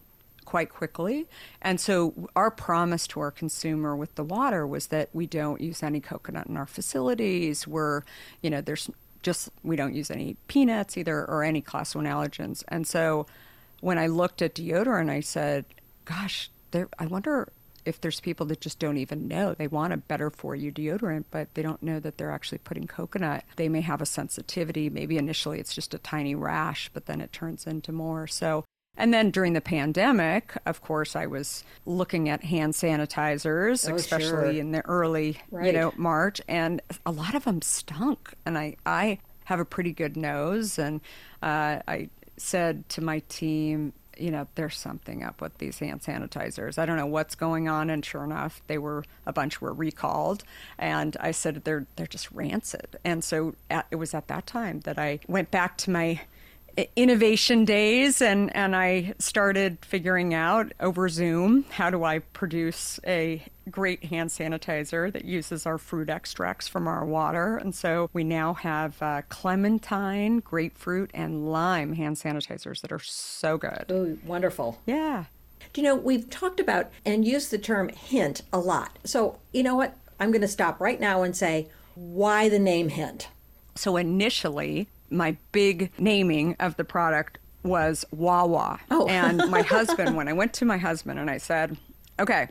[0.44, 1.26] quite quickly.
[1.62, 5.82] And so our promise to our consumer with the water was that we don't use
[5.82, 7.66] any coconut in our facilities.
[7.66, 8.02] We're,
[8.42, 8.90] you know, there's
[9.22, 12.62] just, we don't use any peanuts either or any class one allergens.
[12.68, 13.26] And so
[13.80, 15.64] when I looked at deodorant, I said,
[16.04, 17.48] gosh, there, I wonder
[17.84, 21.24] if there's people that just don't even know they want a better for you deodorant,
[21.30, 23.44] but they don't know that they're actually putting coconut.
[23.56, 24.88] They may have a sensitivity.
[24.90, 28.26] Maybe initially it's just a tiny rash, but then it turns into more.
[28.26, 28.64] So,
[28.96, 34.28] and then during the pandemic, of course, I was looking at hand sanitizers, Oh, especially
[34.28, 34.60] sure.
[34.60, 38.34] in the early, you know, March, and a lot of them stunk.
[38.46, 41.00] And I, I have a pretty good nose, and
[41.42, 46.78] uh, I said to my team, you know, there's something up with these hand sanitizers.
[46.78, 50.44] I don't know what's going on, and sure enough, they were a bunch were recalled.
[50.78, 52.96] And I said they're they're just rancid.
[53.04, 56.20] And so at, it was at that time that I went back to my
[56.96, 63.42] innovation days and and I started figuring out over Zoom how do I produce a
[63.70, 68.54] great hand sanitizer that uses our fruit extracts from our water and so we now
[68.54, 74.80] have uh, clementine grapefruit and lime hand sanitizers that are so good Oh, wonderful.
[74.86, 75.24] yeah
[75.72, 78.98] Do you know, we've talked about and used the term hint a lot.
[79.04, 79.96] So, you know what?
[80.20, 83.28] I'm going to stop right now and say, why the name hint?
[83.76, 88.80] so initially my big naming of the product was Wawa.
[88.90, 89.06] Oh.
[89.08, 91.76] And my husband, when I went to my husband and I said,
[92.18, 92.48] okay,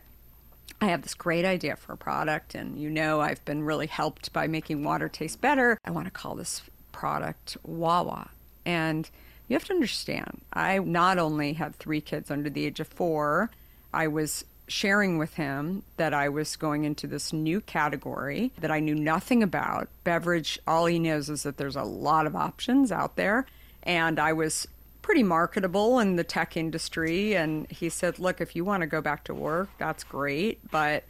[0.81, 4.33] I have this great idea for a product, and you know I've been really helped
[4.33, 5.77] by making water taste better.
[5.85, 8.29] I want to call this product Wawa.
[8.65, 9.09] And
[9.47, 13.49] you have to understand, I not only had three kids under the age of four,
[13.93, 18.79] I was sharing with him that I was going into this new category that I
[18.79, 19.89] knew nothing about.
[20.03, 23.45] Beverage, all he knows is that there's a lot of options out there.
[23.83, 24.67] And I was
[25.01, 27.35] pretty marketable in the tech industry.
[27.35, 30.59] And he said, Look, if you want to go back to work, that's great.
[30.71, 31.03] But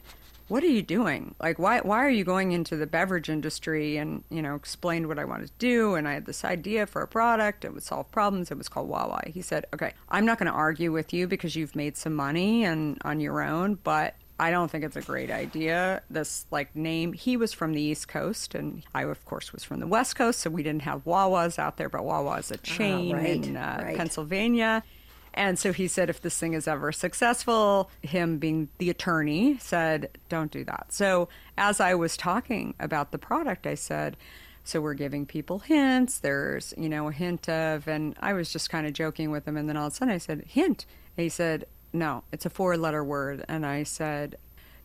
[0.48, 1.34] what are you doing?
[1.40, 3.96] Like, why, why are you going into the beverage industry?
[3.96, 5.94] And, you know, explained what I wanted to do.
[5.94, 7.64] And I had this idea for a product.
[7.64, 8.50] It would solve problems.
[8.50, 9.22] It was called Wawa.
[9.26, 12.64] He said, okay, I'm not going to argue with you because you've made some money
[12.64, 16.02] and on your own, but I don't think it's a great idea.
[16.10, 19.78] This like name, he was from the East Coast, and I, of course, was from
[19.78, 21.88] the West Coast, so we didn't have Wawas out there.
[21.88, 23.96] But Wawa is a chain right, in uh, right.
[23.96, 24.82] Pennsylvania.
[25.34, 30.10] And so he said, if this thing is ever successful, him being the attorney said,
[30.28, 30.86] don't do that.
[30.90, 31.28] So
[31.58, 34.16] as I was talking about the product, I said,
[34.62, 36.20] so we're giving people hints.
[36.20, 39.56] There's, you know, a hint of, and I was just kind of joking with him.
[39.56, 40.86] And then all of a sudden I said, hint.
[41.16, 43.44] And he said, no, it's a four letter word.
[43.48, 44.36] And I said,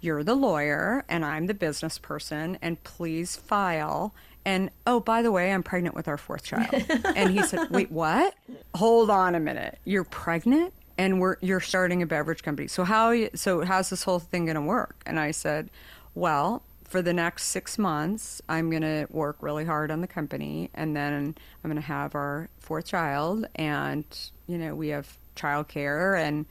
[0.01, 4.13] you're the lawyer and I'm the business person, and please file.
[4.45, 6.73] And oh, by the way, I'm pregnant with our fourth child.
[7.15, 8.33] and he said, Wait, what?
[8.75, 9.79] Hold on a minute.
[9.85, 10.73] You're pregnant?
[10.97, 12.67] And we're you're starting a beverage company.
[12.67, 15.01] So how so how's this whole thing gonna work?
[15.05, 15.69] And I said,
[16.15, 20.71] Well, for the next six months, I'm going to work really hard on the company,
[20.73, 24.03] and then I'm going to have our fourth child, and
[24.47, 26.47] you know we have childcare, and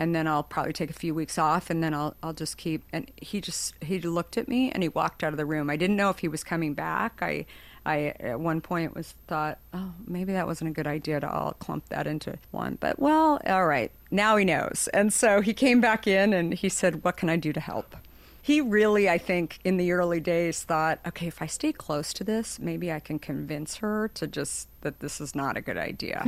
[0.00, 2.82] and then I'll probably take a few weeks off, and then I'll I'll just keep.
[2.90, 5.68] And he just he looked at me and he walked out of the room.
[5.68, 7.18] I didn't know if he was coming back.
[7.20, 7.44] I
[7.84, 11.52] I at one point was thought, oh, maybe that wasn't a good idea to all
[11.52, 12.78] clump that into one.
[12.80, 14.88] But well, all right, now he knows.
[14.94, 17.94] And so he came back in and he said, "What can I do to help?"
[18.42, 22.24] he really, I think, in the early days thought, okay, if I stay close to
[22.24, 26.24] this, maybe I can convince her to just that this is not a good idea.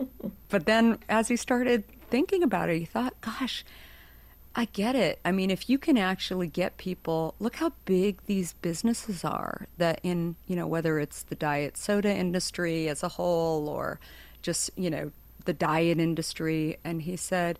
[0.48, 3.64] but then as he started thinking about it, he thought, gosh,
[4.54, 5.18] I get it.
[5.24, 10.00] I mean, if you can actually get people, look how big these businesses are that
[10.02, 13.98] in, you know, whether it's the diet soda industry as a whole or
[14.42, 15.10] just, you know,
[15.46, 16.76] the diet industry.
[16.84, 17.58] And he said,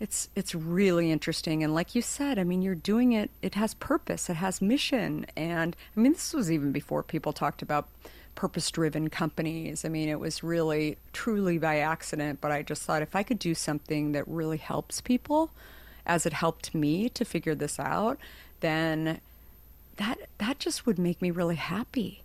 [0.00, 3.74] it's it's really interesting and like you said i mean you're doing it it has
[3.74, 7.88] purpose it has mission and i mean this was even before people talked about
[8.34, 9.84] purpose driven companies.
[9.84, 13.38] I mean it was really truly by accident but i just thought if i could
[13.38, 15.50] do something that really helps people
[16.06, 18.18] as it helped me to figure this out
[18.60, 19.20] then
[19.96, 22.22] that that just would make me really happy.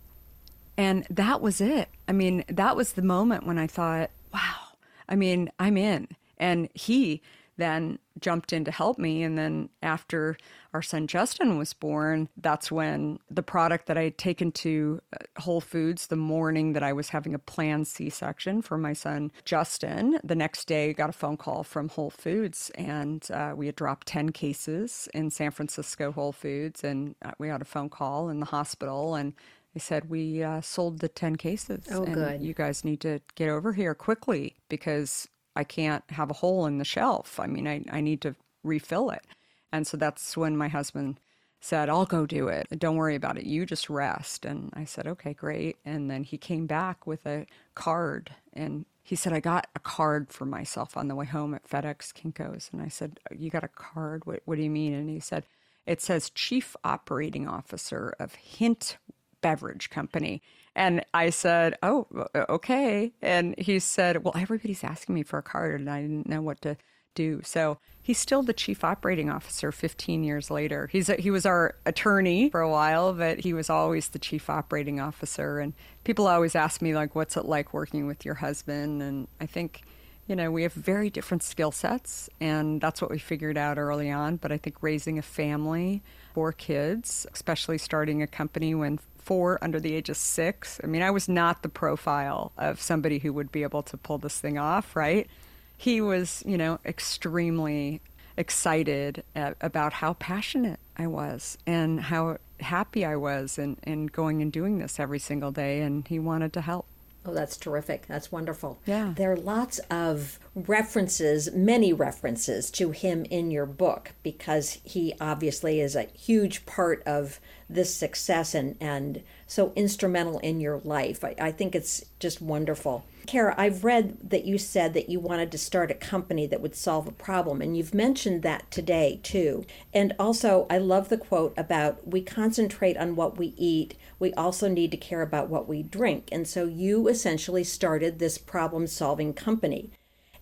[0.76, 1.88] And that was it.
[2.08, 4.76] I mean that was the moment when i thought wow
[5.08, 6.08] i mean i'm in.
[6.38, 7.20] And he
[7.56, 9.22] then jumped in to help me.
[9.22, 10.36] And then after
[10.72, 15.40] our son Justin was born, that's when the product that I had taken to uh,
[15.40, 19.32] Whole Foods the morning that I was having a planned C section for my son
[19.44, 23.76] Justin, the next day got a phone call from Whole Foods and uh, we had
[23.76, 26.84] dropped 10 cases in San Francisco Whole Foods.
[26.84, 29.34] And uh, we had a phone call in the hospital and
[29.74, 31.86] they said we uh, sold the 10 cases.
[31.90, 32.42] Oh, and good.
[32.42, 35.28] You guys need to get over here quickly because
[35.60, 37.38] I can't have a hole in the shelf.
[37.38, 38.34] I mean, I, I need to
[38.64, 39.26] refill it.
[39.72, 41.20] And so that's when my husband
[41.60, 42.66] said, I'll go do it.
[42.78, 43.44] Don't worry about it.
[43.44, 44.46] You just rest.
[44.46, 45.76] And I said, okay, great.
[45.84, 50.32] And then he came back with a card and he said, I got a card
[50.32, 52.70] for myself on the way home at FedEx Kinko's.
[52.72, 54.24] And I said, You got a card?
[54.24, 54.94] What, what do you mean?
[54.94, 55.46] And he said,
[55.86, 58.98] It says Chief Operating Officer of Hint
[59.40, 60.42] Beverage Company.
[60.74, 63.12] And I said, Oh, okay.
[63.20, 66.60] And he said, Well, everybody's asking me for a card, and I didn't know what
[66.62, 66.76] to
[67.14, 67.40] do.
[67.44, 70.88] So he's still the chief operating officer 15 years later.
[70.90, 74.48] He's a, he was our attorney for a while, but he was always the chief
[74.48, 75.58] operating officer.
[75.58, 79.02] And people always ask me, like, what's it like working with your husband?
[79.02, 79.82] And I think,
[80.26, 84.10] you know, we have very different skill sets, and that's what we figured out early
[84.10, 84.36] on.
[84.36, 86.02] But I think raising a family,
[86.34, 90.80] four kids, especially starting a company when four under the age of six.
[90.82, 94.18] I mean, I was not the profile of somebody who would be able to pull
[94.18, 95.28] this thing off, right?
[95.76, 98.00] He was, you know, extremely
[98.36, 104.42] excited at, about how passionate I was and how happy I was in, in going
[104.42, 105.80] and doing this every single day.
[105.80, 106.86] And he wanted to help.
[107.24, 108.06] Oh, that's terrific.
[108.06, 108.78] That's wonderful.
[108.86, 109.12] Yeah.
[109.14, 115.80] There are lots of references, many references to him in your book because he obviously
[115.80, 121.22] is a huge part of this success and, and so instrumental in your life.
[121.22, 123.04] I, I think it's just wonderful.
[123.30, 126.74] Kara, I've read that you said that you wanted to start a company that would
[126.74, 129.64] solve a problem, and you've mentioned that today too.
[129.94, 134.66] And also, I love the quote about we concentrate on what we eat, we also
[134.66, 136.28] need to care about what we drink.
[136.32, 139.92] And so you essentially started this problem solving company.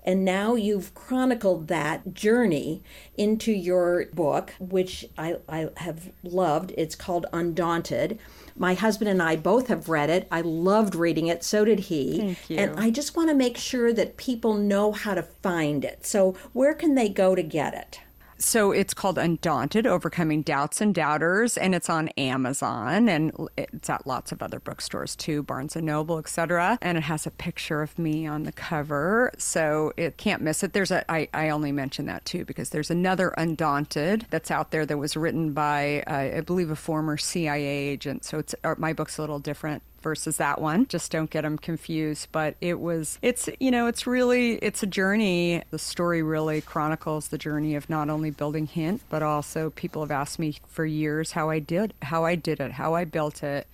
[0.03, 2.82] And now you've chronicled that journey
[3.18, 6.72] into your book, which I, I have loved.
[6.78, 8.18] It's called Undaunted.
[8.59, 10.26] My husband and I both have read it.
[10.30, 11.44] I loved reading it.
[11.44, 12.18] So did he.
[12.18, 12.56] Thank you.
[12.59, 16.04] And I just want to make sure that people know how to find it.
[16.06, 18.00] So, where can they go to get it?
[18.41, 24.07] So it's called Undaunted Overcoming Doubts and Doubters, and it's on Amazon and it's at
[24.07, 26.78] lots of other bookstores too, Barnes and Noble, etc.
[26.80, 30.72] And it has a picture of me on the cover, so it can't miss it.
[30.72, 34.86] There's a I, I only mention that too because there's another Undaunted that's out there
[34.86, 38.24] that was written by uh, I believe a former CIA agent.
[38.24, 40.86] So it's uh, my book's a little different versus that one.
[40.86, 42.28] Just don't get them confused.
[42.32, 45.62] But it was, it's, you know, it's really, it's a journey.
[45.70, 50.11] The story really chronicles the journey of not only building Hint, but also people have
[50.11, 53.66] asked me for years how I did, how I did it, how I built it.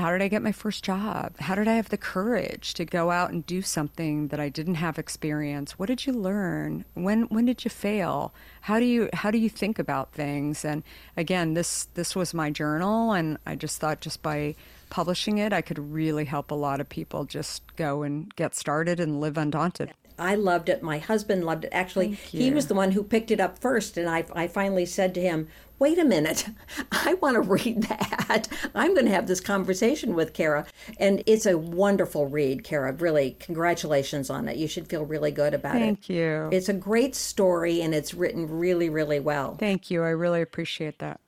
[0.00, 1.38] How did I get my first job?
[1.38, 4.76] How did I have the courage to go out and do something that I didn't
[4.76, 5.78] have experience?
[5.78, 6.84] What did you learn?
[6.94, 8.32] When when did you fail?
[8.62, 10.64] How do you how do you think about things?
[10.64, 10.82] And
[11.16, 14.56] again, this this was my journal and I just thought just by
[14.90, 19.00] publishing it, I could really help a lot of people just go and get started
[19.00, 19.92] and live undaunted.
[20.20, 20.82] I loved it.
[20.82, 21.70] My husband loved it.
[21.72, 23.96] Actually, he was the one who picked it up first.
[23.96, 25.48] And I, I finally said to him,
[25.78, 26.46] wait a minute,
[26.92, 28.46] I want to read that.
[28.74, 30.66] I'm going to have this conversation with Kara.
[30.98, 32.92] And it's a wonderful read, Kara.
[32.92, 34.56] Really, congratulations on it.
[34.56, 36.06] You should feel really good about Thank it.
[36.06, 36.48] Thank you.
[36.52, 39.56] It's a great story and it's written really, really well.
[39.56, 40.04] Thank you.
[40.04, 41.20] I really appreciate that.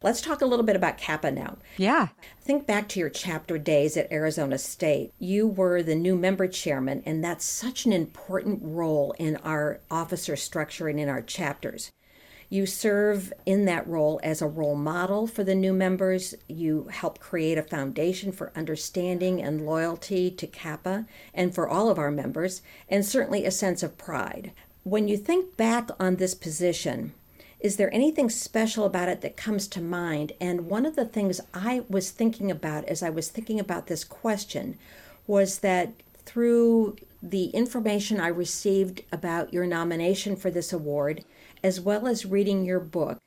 [0.00, 1.56] Let's talk a little bit about Kappa now.
[1.76, 2.08] Yeah.
[2.40, 5.12] Think back to your chapter days at Arizona State.
[5.18, 10.36] You were the new member chairman, and that's such an important role in our officer
[10.36, 11.90] structure and in our chapters.
[12.48, 16.32] You serve in that role as a role model for the new members.
[16.46, 21.98] You help create a foundation for understanding and loyalty to Kappa and for all of
[21.98, 24.52] our members, and certainly a sense of pride.
[24.84, 27.14] When you think back on this position,
[27.60, 30.32] is there anything special about it that comes to mind?
[30.40, 34.04] And one of the things I was thinking about as I was thinking about this
[34.04, 34.78] question
[35.26, 35.92] was that
[36.24, 41.24] through the information I received about your nomination for this award,
[41.64, 43.18] as well as reading your book,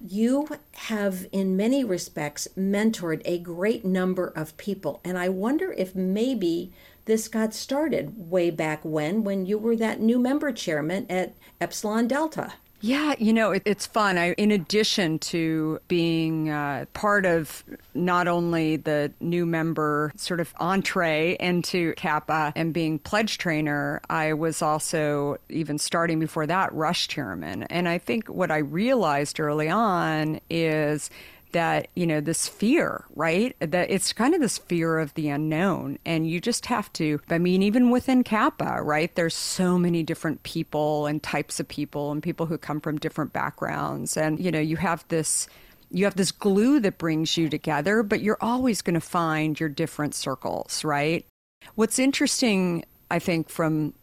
[0.00, 5.00] you have, in many respects, mentored a great number of people.
[5.04, 6.72] And I wonder if maybe
[7.06, 12.06] this got started way back when, when you were that new member chairman at Epsilon
[12.06, 12.52] Delta.
[12.80, 14.18] Yeah, you know, it, it's fun.
[14.18, 20.54] I, in addition to being uh, part of not only the new member sort of
[20.60, 27.08] entree into Kappa and being pledge trainer, I was also, even starting before that, rush
[27.08, 27.64] chairman.
[27.64, 31.10] And I think what I realized early on is
[31.52, 33.56] that you know this fear right?
[33.60, 35.98] That it's kind of this fear of the unknown.
[36.06, 40.42] And you just have to i mean even within kappa right there's so many different
[40.42, 44.16] people and types of people and people who come from different backgrounds.
[44.16, 45.48] And you know you have this
[45.90, 49.68] you have this glue that brings you together but you're always going to find your
[49.68, 51.26] different circles right?
[51.74, 53.94] What's interesting i think from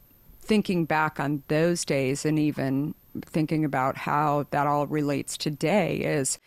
[0.42, 6.38] thinking back on those days and even thinking about how that all relates today is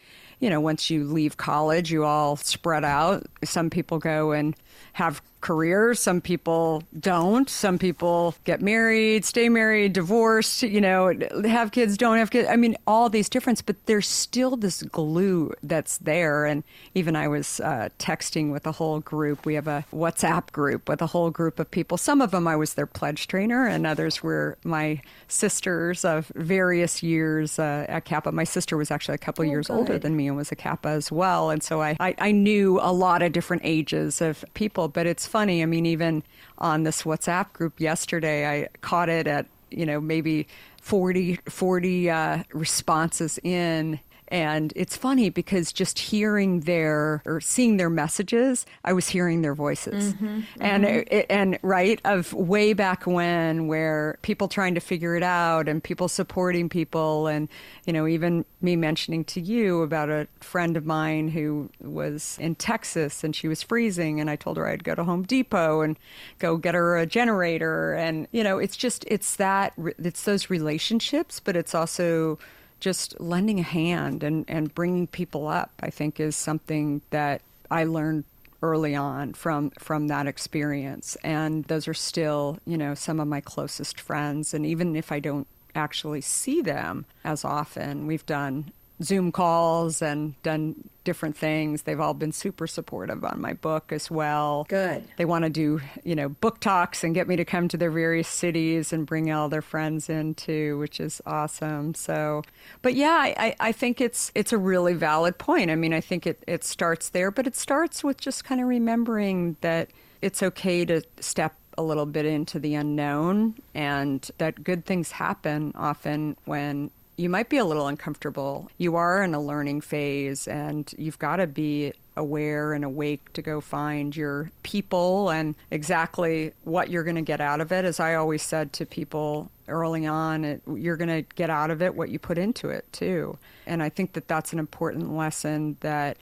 [0.40, 3.24] you know, once you leave college, you all spread out.
[3.44, 4.54] Some people go and
[4.92, 6.00] have careers.
[6.00, 7.48] Some people don't.
[7.48, 11.12] Some people get married, stay married, divorced, you know,
[11.44, 12.48] have kids, don't have kids.
[12.48, 16.44] I mean, all these differences, but there's still this glue that's there.
[16.44, 16.64] And
[16.94, 19.46] even I was uh, texting with a whole group.
[19.46, 21.96] We have a WhatsApp group with a whole group of people.
[21.98, 27.02] Some of them I was their pledge trainer, and others were my sisters of various
[27.02, 28.32] years uh, at Kappa.
[28.32, 29.76] My sister was actually a couple oh, years good.
[29.76, 31.50] older than me and was a Kappa as well.
[31.50, 35.26] And so I, I, I knew a lot of different ages of people, but it's
[35.28, 35.62] funny.
[35.62, 36.22] I mean, even
[36.58, 40.48] on this WhatsApp group yesterday, I caught it at, you know, maybe
[40.82, 47.90] 40, 40 uh, responses in and it's funny because just hearing their or seeing their
[47.90, 50.14] messages, I was hearing their voices.
[50.14, 51.14] Mm-hmm, and mm-hmm.
[51.14, 55.82] It, and right of way back when where people trying to figure it out and
[55.82, 57.48] people supporting people and
[57.86, 62.54] you know even me mentioning to you about a friend of mine who was in
[62.54, 65.98] Texas and she was freezing and I told her I'd go to Home Depot and
[66.38, 71.40] go get her a generator and you know it's just it's that it's those relationships
[71.40, 72.38] but it's also
[72.80, 77.84] just lending a hand and, and bringing people up, I think, is something that I
[77.84, 78.24] learned
[78.60, 81.16] early on from from that experience.
[81.22, 84.52] And those are still, you know, some of my closest friends.
[84.52, 88.72] And even if I don't actually see them as often, we've done
[89.02, 91.82] Zoom calls and done different things.
[91.82, 94.66] They've all been super supportive on my book as well.
[94.68, 95.04] Good.
[95.16, 97.90] They want to do, you know, book talks and get me to come to their
[97.90, 101.94] various cities and bring all their friends in too, which is awesome.
[101.94, 102.42] So,
[102.82, 105.70] but yeah, I, I think it's it's a really valid point.
[105.70, 108.66] I mean, I think it, it starts there, but it starts with just kind of
[108.66, 109.88] remembering that
[110.20, 115.72] it's okay to step a little bit into the unknown and that good things happen
[115.76, 118.70] often when you might be a little uncomfortable.
[118.78, 123.42] You are in a learning phase and you've got to be aware and awake to
[123.42, 127.84] go find your people and exactly what you're going to get out of it.
[127.84, 131.82] As I always said to people early on, it, you're going to get out of
[131.82, 133.36] it what you put into it too.
[133.66, 136.18] And I think that that's an important lesson that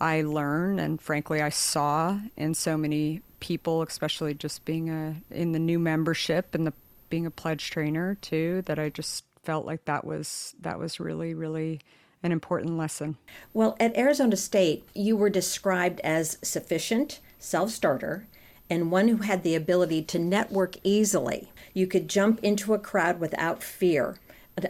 [0.00, 5.52] I learned and frankly I saw in so many people, especially just being a in
[5.52, 6.72] the new membership and the
[7.08, 11.34] being a pledge trainer too, that I just felt like that was that was really
[11.34, 11.80] really
[12.22, 13.16] an important lesson.
[13.54, 18.26] Well, at Arizona State, you were described as sufficient, self starter,
[18.68, 21.50] and one who had the ability to network easily.
[21.72, 24.18] You could jump into a crowd without fear.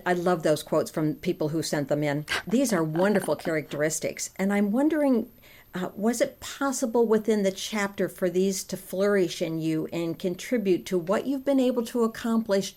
[0.06, 2.24] I love those quotes from people who sent them in.
[2.46, 4.30] These are wonderful characteristics.
[4.36, 5.28] And I'm wondering
[5.72, 10.84] uh, was it possible within the chapter for these to flourish in you and contribute
[10.86, 12.74] to what you've been able to accomplish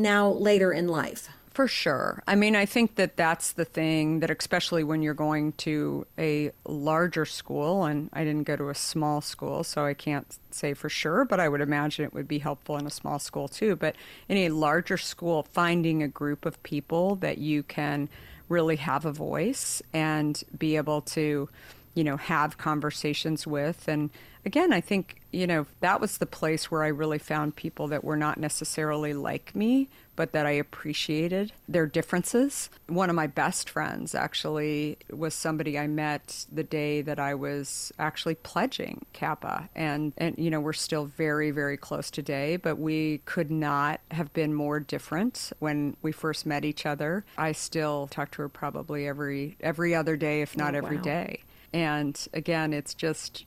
[0.00, 1.28] now later in life?
[1.52, 2.22] For sure.
[2.28, 6.52] I mean, I think that that's the thing that, especially when you're going to a
[6.64, 10.88] larger school, and I didn't go to a small school, so I can't say for
[10.88, 13.74] sure, but I would imagine it would be helpful in a small school too.
[13.74, 13.96] But
[14.28, 18.08] in a larger school, finding a group of people that you can
[18.48, 21.48] really have a voice and be able to
[21.94, 23.88] you know, have conversations with.
[23.88, 24.10] And
[24.44, 28.04] again, I think, you know, that was the place where I really found people that
[28.04, 32.70] were not necessarily like me, but that I appreciated their differences.
[32.86, 37.92] One of my best friends actually was somebody I met the day that I was
[37.98, 39.68] actually pledging Kappa.
[39.74, 44.32] And, and you know, we're still very, very close today, but we could not have
[44.32, 47.24] been more different when we first met each other.
[47.36, 51.02] I still talk to her probably every every other day, if not oh, every wow.
[51.02, 51.42] day.
[51.72, 53.44] And again, it's just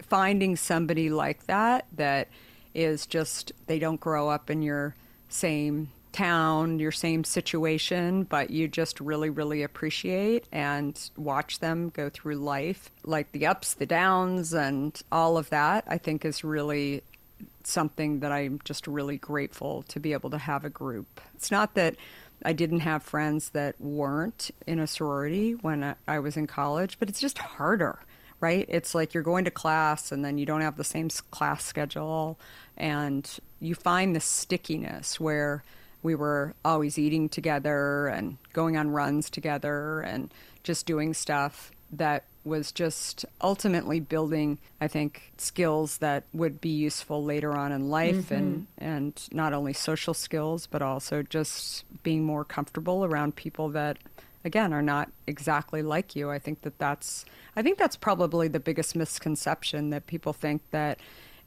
[0.00, 2.28] finding somebody like that that
[2.74, 4.94] is just, they don't grow up in your
[5.28, 12.08] same town, your same situation, but you just really, really appreciate and watch them go
[12.08, 17.02] through life, like the ups, the downs, and all of that, I think is really
[17.62, 21.20] something that I'm just really grateful to be able to have a group.
[21.34, 21.96] It's not that
[22.44, 27.08] I didn't have friends that weren't in a sorority when I was in college, but
[27.08, 27.98] it's just harder,
[28.40, 28.64] right?
[28.68, 32.38] It's like you're going to class and then you don't have the same class schedule,
[32.76, 33.28] and
[33.60, 35.64] you find the stickiness where
[36.02, 40.32] we were always eating together and going on runs together and
[40.62, 47.22] just doing stuff that was just ultimately building, I think, skills that would be useful
[47.22, 48.34] later on in life mm-hmm.
[48.34, 53.98] and, and not only social skills, but also just being more comfortable around people that
[54.44, 56.30] again are not exactly like you.
[56.30, 57.24] I think that that's
[57.56, 60.98] I think that's probably the biggest misconception that people think that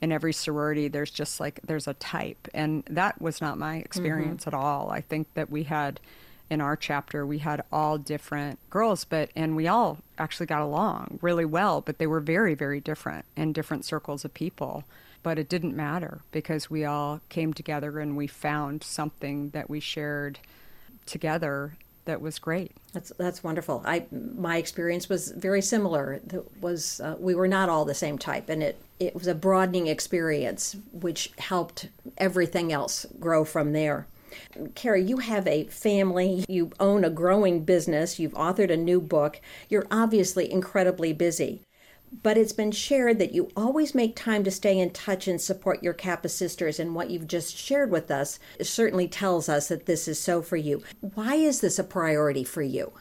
[0.02, 4.46] in every sorority there's just like there's a type and that was not my experience
[4.46, 4.56] mm-hmm.
[4.56, 4.90] at all.
[4.90, 6.00] I think that we had
[6.52, 11.18] in our chapter we had all different girls but and we all actually got along
[11.22, 14.84] really well but they were very very different in different circles of people
[15.24, 19.80] but it didn't matter because we all came together and we found something that we
[19.80, 20.40] shared
[21.06, 21.74] together
[22.06, 22.72] that was great.
[22.94, 23.84] That's that's wonderful.
[23.86, 26.14] I my experience was very similar.
[26.14, 29.36] It was uh, we were not all the same type, and it it was a
[29.36, 34.08] broadening experience, which helped everything else grow from there.
[34.76, 39.40] Kara, you have a family, you own a growing business, you've authored a new book,
[39.70, 41.62] you're obviously incredibly busy.
[42.24, 45.82] But it's been shared that you always make time to stay in touch and support
[45.82, 50.10] your Kappa sisters, and what you've just shared with us certainly tells us that this
[50.10, 50.84] is so for you.
[51.00, 52.92] Why is this a priority for you?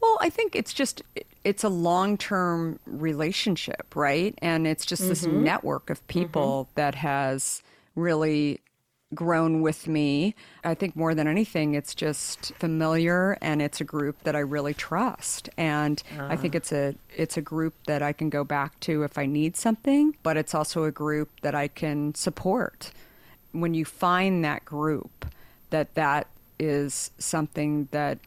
[0.00, 1.02] Well, I think it's just
[1.44, 4.38] it's a long-term relationship, right?
[4.40, 5.08] And it's just mm-hmm.
[5.10, 6.72] this network of people mm-hmm.
[6.76, 7.62] that has
[7.96, 8.60] really
[9.14, 10.34] grown with me.
[10.62, 14.74] I think more than anything, it's just familiar and it's a group that I really
[14.74, 15.48] trust.
[15.56, 16.26] And uh.
[16.26, 16.58] I think ah.
[16.58, 20.16] it's a it's a group that I can go back to if I need something,
[20.22, 22.90] but it's also a group that I can support.
[23.52, 25.26] When you find that group,
[25.70, 28.18] that that is something that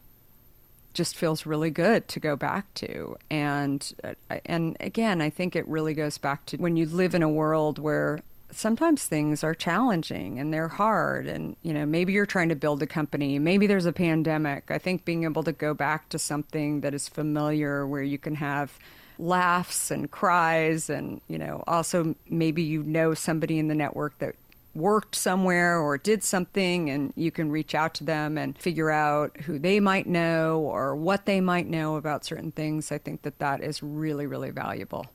[0.94, 4.14] just feels really good to go back to and uh,
[4.44, 7.78] and again I think it really goes back to when you live in a world
[7.78, 8.20] where
[8.50, 12.82] sometimes things are challenging and they're hard and you know maybe you're trying to build
[12.82, 14.70] a company maybe there's a pandemic.
[14.70, 18.34] I think being able to go back to something that is familiar where you can
[18.36, 18.78] have
[19.18, 24.34] laughs and cries and you know also maybe you know somebody in the network that
[24.74, 29.36] worked somewhere or did something and you can reach out to them and figure out
[29.38, 32.92] who they might know or what they might know about certain things.
[32.92, 35.06] I think that that is really really valuable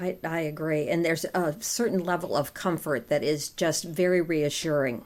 [0.00, 0.88] I, I agree.
[0.88, 5.04] And there's a certain level of comfort that is just very reassuring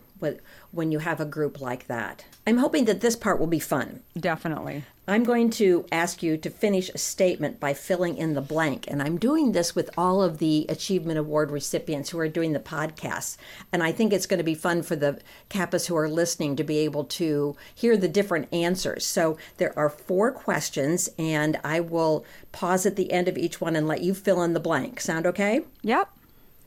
[0.70, 2.24] when you have a group like that.
[2.46, 4.00] I'm hoping that this part will be fun.
[4.18, 4.84] Definitely.
[5.06, 8.84] I'm going to ask you to finish a statement by filling in the blank.
[8.86, 12.60] And I'm doing this with all of the Achievement Award recipients who are doing the
[12.60, 13.36] podcasts.
[13.72, 15.20] And I think it's going to be fun for the
[15.50, 19.04] Kappas who are listening to be able to hear the different answers.
[19.04, 23.74] So there are four questions, and I will pause at the end of each one
[23.74, 25.00] and let you fill in the blank.
[25.00, 25.62] Sound okay?
[25.82, 26.08] Yep.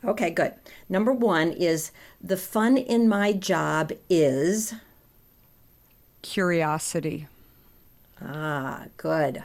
[0.06, 0.54] Okay, good.
[0.88, 1.92] Number one is
[2.22, 4.74] the fun in my job is
[6.22, 7.28] curiosity.
[8.22, 9.44] Ah, good.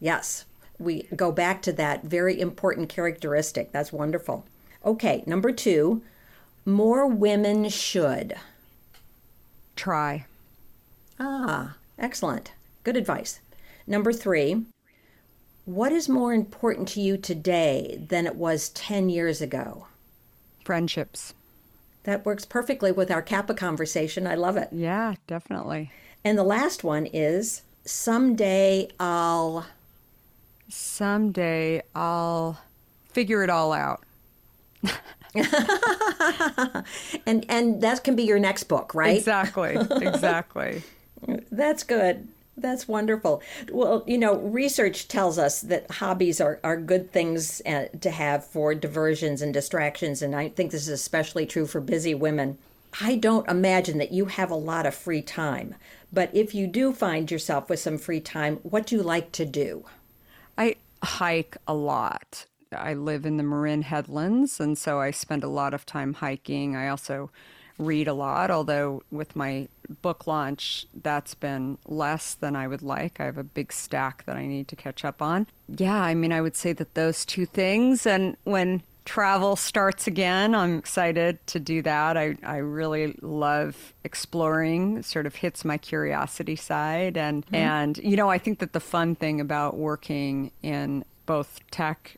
[0.00, 0.44] Yes,
[0.78, 3.72] we go back to that very important characteristic.
[3.72, 4.44] That's wonderful.
[4.84, 6.02] Okay, number two,
[6.66, 8.34] more women should.
[9.76, 10.26] Try.
[11.18, 12.52] Ah, excellent.
[12.82, 13.40] Good advice.
[13.86, 14.66] Number three,
[15.64, 19.86] what is more important to you today than it was 10 years ago?
[20.64, 21.34] Friendships.
[22.04, 24.26] That works perfectly with our Kappa conversation.
[24.26, 24.68] I love it.
[24.72, 25.90] Yeah, definitely.
[26.22, 29.66] And the last one is someday I'll.
[30.68, 32.58] Someday I'll
[33.10, 34.02] figure it all out.
[37.26, 39.16] and and that can be your next book, right?
[39.16, 39.76] Exactly.
[39.90, 40.82] Exactly.
[41.50, 42.28] That's good.
[42.56, 43.42] That's wonderful.
[43.70, 48.46] Well, you know, research tells us that hobbies are, are good things uh, to have
[48.46, 52.58] for diversions and distractions, and I think this is especially true for busy women.
[53.00, 55.74] I don't imagine that you have a lot of free time,
[56.12, 59.44] but if you do find yourself with some free time, what do you like to
[59.44, 59.84] do?
[60.56, 62.46] I hike a lot.
[62.70, 66.76] I live in the Marin Headlands, and so I spend a lot of time hiking.
[66.76, 67.30] I also
[67.78, 69.68] read a lot, although with my
[70.00, 73.20] book launch, that's been less than I would like.
[73.20, 75.46] I have a big stack that I need to catch up on.
[75.68, 78.06] Yeah, I mean, I would say that those two things.
[78.06, 82.16] And when travel starts again, I'm excited to do that.
[82.16, 87.16] I, I really love exploring, it sort of hits my curiosity side.
[87.16, 87.54] And, mm-hmm.
[87.54, 92.16] and, you know, I think that the fun thing about working in both tech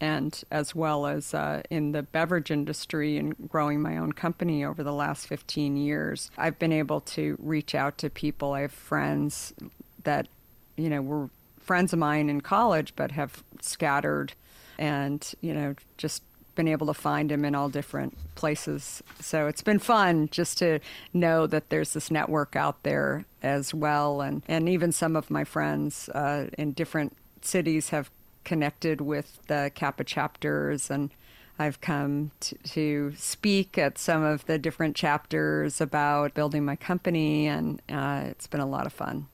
[0.00, 4.82] and as well as uh, in the beverage industry and growing my own company over
[4.82, 8.52] the last 15 years, I've been able to reach out to people.
[8.52, 9.54] I have friends
[10.02, 10.28] that,
[10.76, 11.30] you know, were
[11.60, 14.34] friends of mine in college but have scattered
[14.78, 16.22] and, you know, just
[16.54, 19.02] been able to find them in all different places.
[19.20, 20.80] So it's been fun just to
[21.12, 24.20] know that there's this network out there as well.
[24.20, 28.10] And, and even some of my friends uh, in different cities have
[28.44, 31.10] connected with the Kappa chapters and
[31.58, 37.46] I've come to, to, speak at some of the different chapters about building my company,
[37.46, 39.28] and uh, it's been a lot of fun.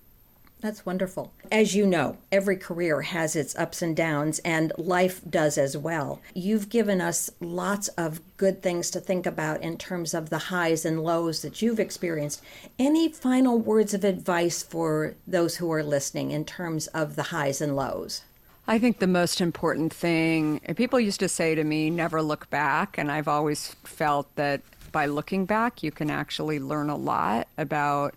[0.60, 1.32] That's wonderful.
[1.50, 6.20] As you know, every career has its ups and downs, and life does as well.
[6.34, 10.84] You've given us lots of good things to think about in terms of the highs
[10.84, 12.42] and lows that you've experienced.
[12.78, 17.62] Any final words of advice for those who are listening in terms of the highs
[17.62, 18.22] and lows?
[18.70, 22.98] I think the most important thing, people used to say to me, never look back.
[22.98, 24.60] And I've always felt that
[24.92, 28.14] by looking back, you can actually learn a lot about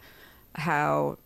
[0.53, 1.17] how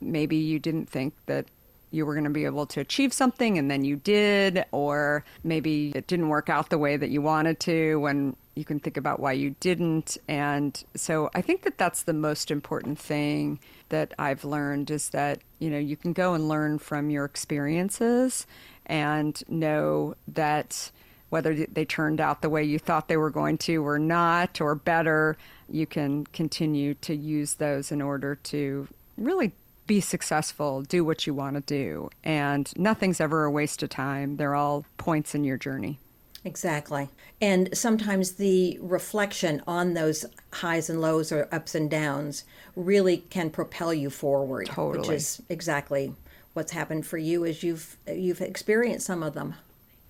[0.00, 1.44] maybe you didn't think that
[1.90, 5.92] you were going to be able to achieve something and then you did, or maybe
[5.94, 9.20] it didn't work out the way that you wanted to, and you can think about
[9.20, 10.16] why you didn't.
[10.28, 13.60] And so I think that that's the most important thing
[13.92, 18.46] that I've learned is that, you know, you can go and learn from your experiences
[18.86, 20.90] and know that
[21.28, 24.74] whether they turned out the way you thought they were going to or not, or
[24.74, 25.36] better,
[25.70, 29.52] you can continue to use those in order to really
[29.86, 32.10] be successful, do what you want to do.
[32.24, 35.98] And nothing's ever a waste of time, they're all points in your journey.
[36.44, 37.08] Exactly.
[37.42, 42.44] And sometimes the reflection on those highs and lows or ups and downs
[42.76, 44.68] really can propel you forward.
[44.68, 45.00] Totally.
[45.00, 46.14] Which is exactly
[46.54, 49.56] what's happened for you as you've you've experienced some of them.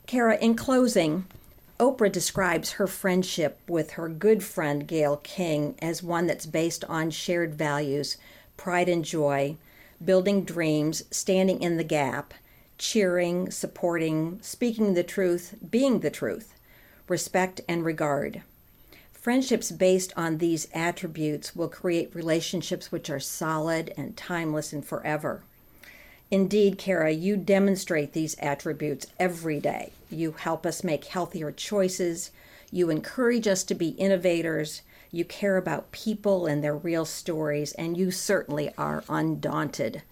[0.06, 1.24] Kara, in closing,
[1.80, 7.10] Oprah describes her friendship with her good friend Gayle King as one that's based on
[7.10, 8.18] shared values,
[8.58, 9.56] pride and joy,
[10.04, 12.34] building dreams, standing in the gap,
[12.76, 16.51] cheering, supporting, speaking the truth, being the truth,
[17.12, 18.42] respect, and regard.
[19.12, 25.42] Friendships based on these attributes will create relationships which are solid and timeless and forever.
[26.30, 29.92] Indeed, Kara, you demonstrate these attributes every day.
[30.10, 32.30] You help us make healthier choices.
[32.70, 34.80] You encourage us to be innovators.
[35.10, 40.02] You care about people and their real stories, and you certainly are undaunted.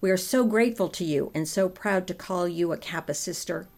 [0.00, 3.68] We are so grateful to you and so proud to call you a Kappa sister.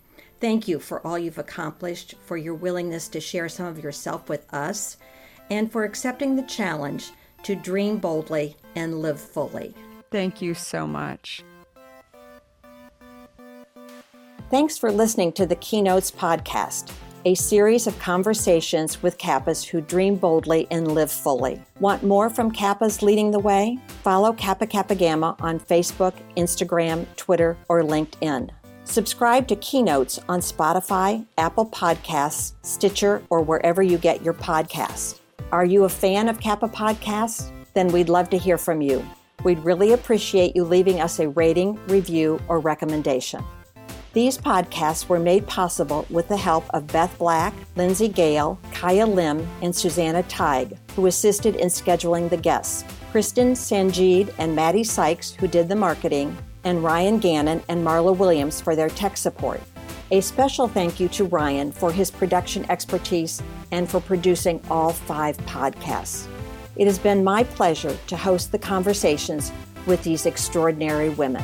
[0.42, 4.52] Thank you for all you've accomplished, for your willingness to share some of yourself with
[4.52, 4.96] us,
[5.50, 7.12] and for accepting the challenge
[7.44, 9.72] to dream boldly and live fully.
[10.10, 11.44] Thank you so much.
[14.50, 16.92] Thanks for listening to the Keynotes podcast
[17.24, 21.62] a series of conversations with Kappas who dream boldly and live fully.
[21.78, 23.78] Want more from Kappas leading the way?
[24.02, 28.50] Follow Kappa Kappa Gamma on Facebook, Instagram, Twitter, or LinkedIn.
[28.92, 35.18] Subscribe to Keynotes on Spotify, Apple Podcasts, Stitcher, or wherever you get your podcasts.
[35.50, 37.50] Are you a fan of Kappa Podcasts?
[37.72, 39.02] Then we'd love to hear from you.
[39.44, 43.42] We'd really appreciate you leaving us a rating, review, or recommendation.
[44.12, 49.48] These podcasts were made possible with the help of Beth Black, Lindsay Gale, Kaya Lim,
[49.62, 55.48] and Susanna Teig, who assisted in scheduling the guests, Kristen Sanjeed and Maddie Sykes, who
[55.48, 59.60] did the marketing, and Ryan Gannon and Marla Williams for their tech support.
[60.10, 65.36] A special thank you to Ryan for his production expertise and for producing all five
[65.38, 66.26] podcasts.
[66.76, 69.52] It has been my pleasure to host the conversations
[69.86, 71.42] with these extraordinary women.